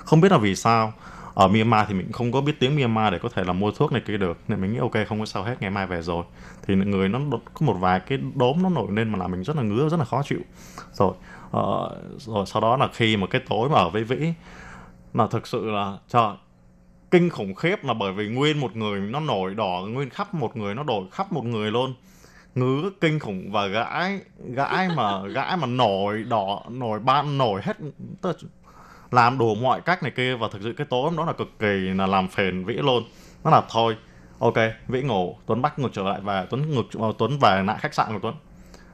[0.04, 0.92] Không biết là vì sao.
[1.34, 3.92] Ở Myanmar thì mình không có biết tiếng Myanmar để có thể là mua thuốc
[3.92, 6.24] này kia được nên mình nghĩ ok không có sao hết ngày mai về rồi.
[6.66, 7.20] Thì người nó
[7.54, 9.96] có một vài cái đốm nó nổi lên mà làm mình rất là ngứa rất
[9.96, 10.40] là khó chịu.
[10.92, 11.12] Rồi
[11.50, 14.32] ờ, rồi sau đó là khi mà cái tối mà ở với Vĩ
[15.14, 16.32] là thực sự là trời
[17.10, 20.56] kinh khủng khiếp là bởi vì nguyên một người nó nổi đỏ nguyên khắp một
[20.56, 21.94] người nó đổi khắp một người luôn.
[22.54, 24.20] Ngứa kinh khủng và gãi
[24.54, 27.76] gãi mà gãi mà nổi đỏ nổi ban nổi hết.
[29.10, 31.58] Làm đủ mọi cách này kia và thực sự cái tối hôm đó là cực
[31.58, 33.04] kỳ là làm phiền vĩ luôn.
[33.44, 33.96] Nó là thôi
[34.38, 34.54] ok
[34.88, 37.94] vĩ ngủ tuấn bắt ngược trở lại và tuấn ngược ờ, tuấn về lại khách
[37.94, 38.34] sạn của tuấn.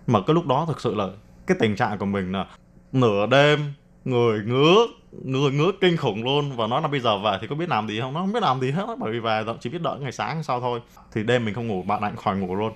[0.07, 1.09] Mà cái lúc đó thực sự là
[1.47, 2.47] cái tình trạng của mình là
[2.93, 3.73] nửa đêm
[4.07, 4.87] người ngứa
[5.25, 6.57] người ngứa kinh khủng luôn.
[6.57, 8.15] Và nói là bây giờ về thì có biết làm gì không?
[8.15, 10.61] Nó không biết làm gì hết, bởi vì về chỉ biết đợi ngày sáng sau
[10.61, 10.81] thôi.
[11.13, 12.73] Thì đêm mình không ngủ, bạn ấy cũng khỏi ngủ luôn.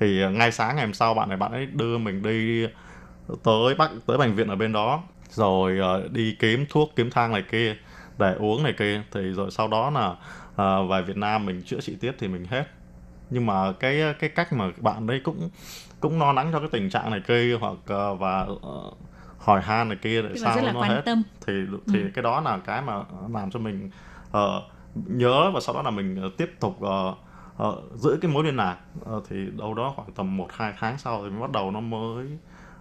[0.00, 2.66] Thì ờ, ngay sáng ngày hôm sau bạn này, bạn ấy đưa mình đi
[3.42, 5.02] tới bắc tới bệnh viện ở bên đó.
[5.30, 7.76] Rồi ờ, đi kiếm thuốc, kiếm thang này kia,
[8.18, 9.02] để uống này kia.
[9.12, 10.14] Thì rồi sau đó là
[10.56, 12.64] ờ, về Việt Nam mình chữa trị tiếp thì mình hết.
[13.30, 15.50] Nhưng mà cái cái cách mà bạn đấy cũng
[16.00, 17.76] cũng lo lắng cho cái tình trạng này kia, hoặc
[18.18, 18.46] và
[19.42, 21.02] hỏi han này kia để sao nó quan hết?
[21.04, 21.22] tâm.
[21.46, 21.52] thì
[21.92, 22.10] thì Ừ.
[22.14, 23.90] cái đó là cái mà làm cho mình
[24.32, 24.62] ờ,
[24.94, 27.14] nhớ và sau đó là mình ờ, tiếp tục ờ,
[27.56, 28.76] ờ, giữ cái mối liên lạc.
[29.04, 31.80] Ờ, thì đâu đó khoảng tầm một hai tháng sau thì mới bắt đầu nó
[31.80, 32.26] mới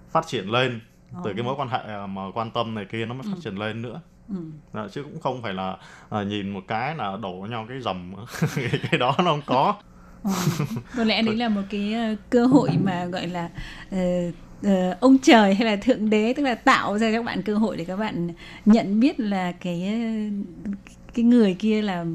[0.10, 0.80] phát triển lên.
[1.24, 3.82] Từ cái mối quan hệ mà quan tâm này kia nó mới phát triển lên
[3.82, 4.02] nữa.
[4.30, 4.36] Ừ.
[4.72, 5.78] Ờ, chứ cũng không phải là
[6.10, 8.14] ờ, nhìn một cái là đổ nhau cái dầm
[8.56, 9.76] cái, cái đó nó không có.
[10.24, 10.32] Ờ,
[10.98, 11.96] có lẽ đấy là một cái
[12.30, 13.50] cơ hội mà gọi là
[13.92, 13.98] ờ,
[14.64, 17.56] ờ, ông trời hay là thượng đế tức là tạo ra cho các bạn cơ
[17.56, 18.30] hội để các bạn
[18.66, 19.84] nhận biết là cái
[20.66, 20.72] ờ,
[21.14, 22.06] cái người kia là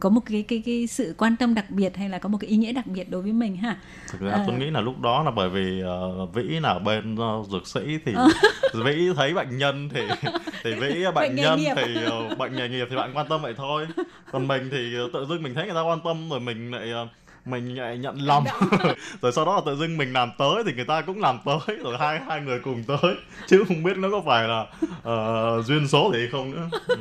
[0.00, 2.50] có một cái cái cái sự quan tâm đặc biệt hay là có một cái
[2.50, 3.76] ý nghĩa đặc biệt đối với mình ha.
[4.12, 4.44] thực ra Ờ.
[4.46, 7.80] tôi nghĩ là lúc đó là bởi vì ờ, vĩ là bên ờ, dược sĩ
[8.04, 8.12] thì
[8.84, 10.00] vĩ thấy bệnh nhân thì
[10.64, 11.72] thì vĩ bệnh, Bệnh nhân nghiệp.
[11.76, 13.86] thì ờ, bệnh nghề nghiệp thì bạn quan tâm vậy thôi
[14.32, 16.90] còn mình thì ờ, tự dưng mình thấy người ta quan tâm rồi mình lại
[16.90, 17.08] ờ,
[17.45, 18.43] mình lại nhận lầm
[19.21, 21.77] rồi sau đó là tự dưng mình làm tới thì người ta cũng làm tới
[21.83, 23.15] rồi hai hai người cùng tới
[23.47, 24.65] chứ không biết nó có phải là
[25.03, 26.97] ờ, duyên số thì không nữa ừ.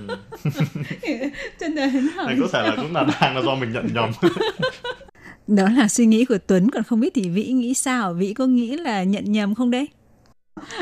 [1.61, 2.27] Chân là hứng hở.
[2.29, 4.11] thì có thể là cũng là đang là do mình nhận nhầm
[5.47, 8.13] Đó là suy nghĩ của Tuấn còn không biết thì Vĩ nghĩ sao?
[8.13, 9.89] Vĩ có nghĩ là nhận nhầm không đấy?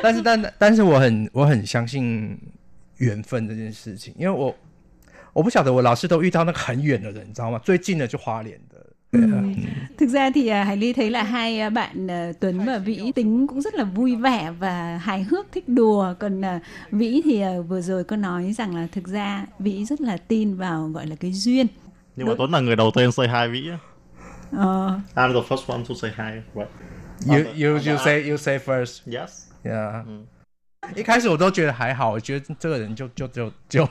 [0.02, 2.38] 但是但但是我很我很相信
[2.98, 4.54] 缘分这件事情，因为我
[5.32, 7.58] 我不晓得我老是都遇到那个很远的人，你知道吗？
[7.64, 8.75] 最近的就花莲的，
[9.11, 9.43] 对啊
[9.97, 13.11] Thực ra thì à, Hải Ly thấy là hai à, bạn à, Tuấn và Vĩ
[13.15, 16.13] tính cũng rất là vui vẻ và hài hước thích đùa.
[16.19, 16.41] Còn
[16.91, 20.87] Vĩ thì vừa rồi có nói rằng là thực ra Vĩ rất là tin vào
[20.87, 21.67] gọi là cái duyên.
[22.15, 23.69] Nhưng mà Tuấn là người đầu tiên say hi vĩ.
[24.51, 26.69] Ờ, I'm the first one to say hi right?
[27.27, 29.19] You you you say you say first.
[29.19, 29.47] yes.
[29.63, 30.05] Yeah.
[30.96, 33.88] 一开始我都觉得还好，我觉得这个人就就就就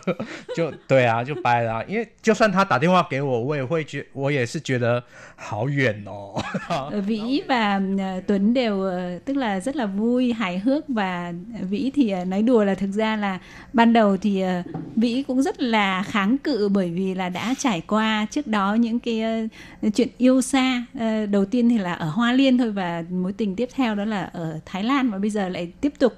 [0.55, 5.01] 就对啊，就掰了啊、因为就算他打电话给我，我也会觉我也是觉得
[5.37, 6.43] 好远哦。
[6.67, 11.33] Ờ, Vĩ và ờ, Tuấn đều ờ, tức là rất là vui, hài hước và
[11.69, 13.39] Vĩ thì ờ, nói đùa là thực ra là
[13.73, 14.63] ban đầu thì ờ,
[14.95, 18.99] Vĩ cũng rất là kháng cự bởi vì là đã trải qua trước đó những
[18.99, 20.85] cái ờ, chuyện yêu xa.
[20.99, 24.05] Ờ, đầu tiên thì là ở Hoa Liên thôi và mối tình tiếp theo đó
[24.05, 26.13] là ở Thái Lan và bây giờ lại tiếp tục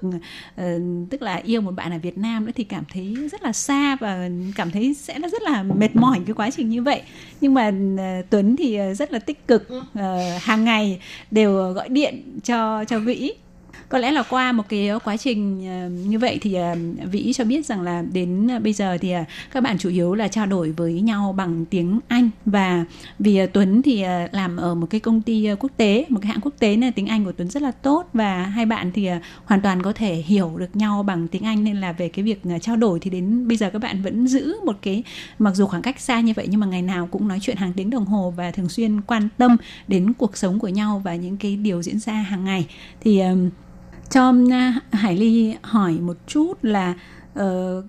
[0.56, 0.67] ờ,
[1.09, 3.95] tức là yêu một bạn ở Việt Nam nữa thì cảm thấy rất là xa
[3.95, 7.01] và cảm thấy sẽ là rất là mệt mỏi cái quá trình như vậy.
[7.41, 10.99] Nhưng mà ờ, Tuấn thì ờ, rất là tích cực ờ, hàng ngày
[11.31, 13.31] đều gọi điện cho cho Vĩ
[13.89, 16.75] có lẽ là qua một cái quá trình ờ, như vậy thì ờ,
[17.11, 19.13] Vĩ cho biết rằng là đến ờ, bây giờ thì
[19.51, 22.29] các bạn chủ yếu là trao đổi với nhau bằng tiếng Anh.
[22.45, 22.85] Và
[23.19, 26.53] vì Tuấn thì làm ở một cái công ty quốc tế, một cái hãng quốc
[26.59, 28.09] tế nên tiếng Anh của Tuấn rất là tốt.
[28.13, 29.09] Và hai bạn thì
[29.45, 32.41] hoàn toàn có thể hiểu được nhau bằng tiếng Anh nên là về cái việc
[32.61, 35.03] trao đổi thì đến bây giờ các bạn vẫn giữ một cái,
[35.39, 37.73] mặc dù khoảng cách xa như vậy nhưng mà ngày nào cũng nói chuyện hàng
[37.73, 41.37] tiếng đồng hồ và thường xuyên quan tâm đến cuộc sống của nhau và những
[41.37, 42.67] cái điều diễn ra hàng ngày.
[43.01, 43.21] Thì
[44.09, 44.33] cho
[44.91, 46.95] Hải Ly hỏi một chút là
[47.39, 47.85] uh,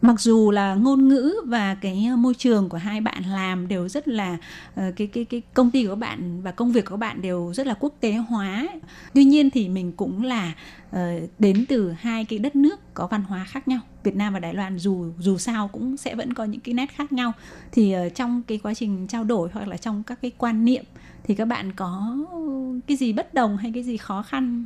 [0.00, 4.08] mặc dù là ngôn ngữ và cái môi trường của hai bạn làm đều rất
[4.08, 4.32] là
[4.80, 7.22] uh, cái cái cái công ty của các bạn và công việc của các bạn
[7.22, 8.68] đều rất là quốc tế hóa
[9.14, 10.52] tuy nhiên thì mình cũng là
[10.90, 10.96] uh,
[11.38, 13.80] đến từ hai cái đất nước có văn hóa khác nhau.
[14.04, 16.86] Việt Nam và Đài Loan dù dù sao cũng sẽ vẫn có những cái nét
[16.86, 17.32] khác nhau.
[17.72, 20.84] Thì uh, trong cái quá trình trao đổi hoặc là trong các cái quan niệm
[21.28, 22.16] thì các bạn có
[22.86, 24.64] cái gì bất đồng hay cái gì khó khăn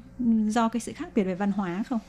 [0.48, 2.00] do cái sự khác biệt về văn hóa không?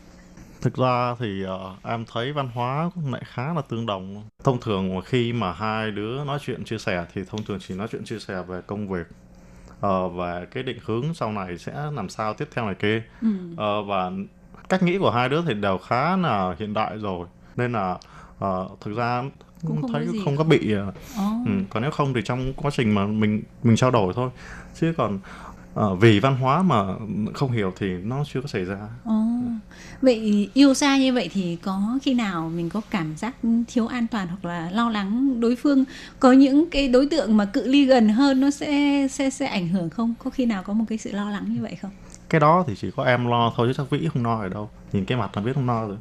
[0.61, 4.23] Thực ra thì ờ, em thấy văn hóa lại khá là tương đồng.
[4.43, 7.75] Thông thường mà khi mà hai đứa nói chuyện chia sẻ thì thông thường chỉ
[7.75, 9.07] nói chuyện chia sẻ về công việc
[9.81, 13.03] ờ, và cái định hướng sau này sẽ làm sao tiếp theo này kia.
[13.21, 13.27] Ừ.
[13.57, 14.11] Ờ, và
[14.69, 17.97] cách nghĩ của hai đứa thì đều khá là hiện đại rồi nên là
[18.39, 19.23] ờ, thực ra
[19.67, 21.31] Cũng không thấy có không có bị ờ, Ồ.
[21.45, 24.29] ừ, còn nếu không thì trong quá trình mà mình mình trao đổi thôi
[24.79, 25.19] chứ còn
[25.73, 26.83] ờ, vì văn hóa mà
[27.33, 29.21] không hiểu thì nó chưa có xảy ra Ồ.
[30.01, 33.35] Vậy yêu xa như vậy thì có khi nào mình có cảm giác
[33.67, 35.85] thiếu an toàn hoặc là lo lắng đối phương
[36.19, 39.67] có những cái đối tượng mà cự ly gần hơn nó sẽ sẽ sẽ ảnh
[39.67, 40.13] hưởng không?
[40.23, 41.91] Có khi nào có một cái sự lo lắng như vậy không?
[42.29, 44.69] cái đó thì chỉ có em lo thôi chứ chắc vĩ không lo ở đâu
[44.91, 45.97] nhìn cái mặt là biết không lo rồi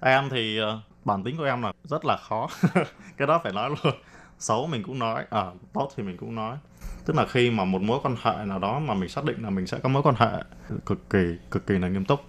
[0.00, 2.48] em thì ờ, bản tính của em là rất là khó.
[3.16, 3.94] Cái đó phải nói luôn.
[4.38, 6.56] Xấu mình cũng nói à, tốt thì mình cũng nói.
[7.04, 9.50] Tức là khi mà một mối quan hệ nào đó mà mình xác định là
[9.50, 10.42] mình sẽ có mối quan hệ
[10.86, 12.20] cực kỳ cực kỳ là nghiêm túc.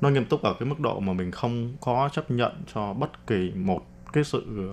[0.00, 3.26] Nó nghiêm túc ở cái mức độ mà mình không có chấp nhận cho bất
[3.26, 3.80] kỳ một
[4.12, 4.70] cái sự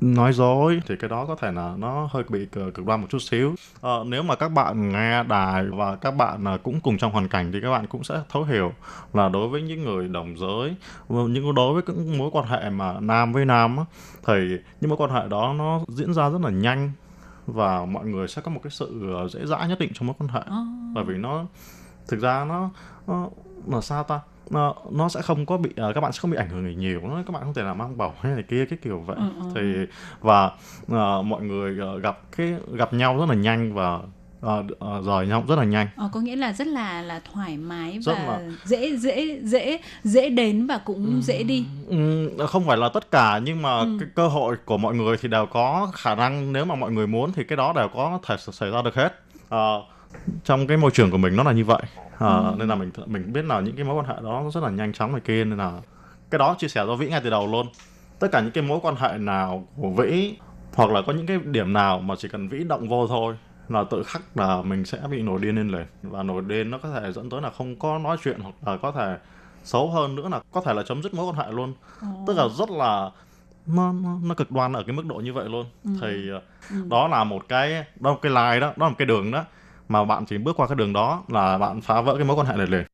[0.00, 3.18] nói dối thì cái đó có thể là nó hơi bị cực đoan một chút
[3.18, 3.54] xíu.
[3.80, 7.28] Ờ, nếu mà các bạn nghe đài và các bạn à, cũng cùng trong hoàn
[7.28, 8.72] cảnh thì các bạn cũng sẽ thấu hiểu
[9.12, 10.74] là đối với những người đồng giới
[11.08, 13.76] những đối với những mối quan hệ mà nam với nam
[14.26, 14.34] thì
[14.80, 16.92] những mối quan hệ đó nó diễn ra rất là nhanh
[17.46, 20.16] và mọi người sẽ có một cái sự ờ, dễ dãi nhất định trong mối
[20.18, 20.42] quan hệ.
[20.94, 21.44] Bởi vì nó
[22.08, 22.70] thực ra nó
[23.06, 23.28] nó
[23.66, 24.20] là sao ta
[24.50, 27.00] nó, nó sẽ không có bị ờ, các bạn sẽ không bị ảnh hưởng nhiều
[27.04, 29.22] nó các bạn không thể là mang bầu hay này kia cái kiểu vậy Ừ,
[29.38, 29.44] ừ.
[29.54, 30.50] thì và
[30.88, 33.98] ờ, mọi người ờ, gặp cái gặp nhau rất là nhanh và
[34.40, 37.56] ờ, ờ, rời nhau rất là nhanh Ờ, có nghĩa là rất là là thoải
[37.56, 41.66] mái Rất và là- dễ dễ dễ dễ đến và cũng dễ đi.
[42.48, 43.96] Không phải là tất cả nhưng mà Ừ.
[44.00, 47.06] cái cơ hội của mọi người thì đều có khả năng nếu mà mọi người
[47.06, 49.82] muốn thì cái đó đều có thể xảy ra được hết Ờ,
[50.44, 51.82] trong cái môi trường của mình nó là như vậy.
[52.18, 52.54] Ờ, Ừ.
[52.58, 54.70] nên là mình mình biết là những cái mối quan hệ đó nó rất là
[54.70, 55.72] nhanh chóng này kia nên là
[56.30, 57.66] cái đó chia sẻ cho vĩ ngay từ đầu luôn.
[58.18, 60.36] Tất cả những cái mối quan hệ nào của vĩ
[60.74, 63.36] hoặc là có những cái điểm nào mà chỉ cần vĩ động vô thôi
[63.68, 65.86] là tự khắc là mình sẽ bị nổi điên lên liền.
[66.02, 68.76] Và nổi điên nó có thể dẫn tới là không có nói chuyện hoặc là
[68.76, 69.16] có thể
[69.64, 71.74] xấu hơn nữa là có thể là chấm dứt mối quan hệ luôn.
[72.26, 73.10] Tức là rất là
[73.66, 75.66] nó, nó, nó cực đoan ở cái mức độ như vậy luôn.
[75.84, 75.90] Ừ.
[76.00, 76.40] thì ờ,
[76.70, 76.76] Ừ.
[76.90, 79.30] đó là một cái đó là một cái line đó đó là một cái đường
[79.30, 79.44] đó
[79.88, 82.46] mà bạn chỉ bước qua cái đường đó là bạn phá vỡ cái mối quan
[82.46, 82.84] hệ này liền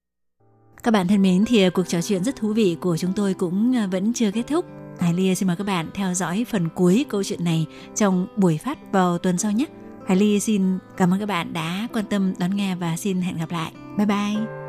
[0.83, 3.35] Các bạn thân mến, thì à, cuộc trò chuyện rất thú vị của chúng tôi
[3.35, 4.65] cũng à, vẫn chưa kết thúc.
[5.01, 8.59] Hải Ly xin mời các bạn theo dõi phần cuối câu chuyện này trong buổi
[8.65, 9.67] phát vào tuần sau nhé.
[10.07, 13.39] Hải Ly xin cảm ơn các bạn đã quan tâm đón nghe và xin hẹn
[13.39, 13.73] gặp lại.
[13.97, 14.64] Bye bye.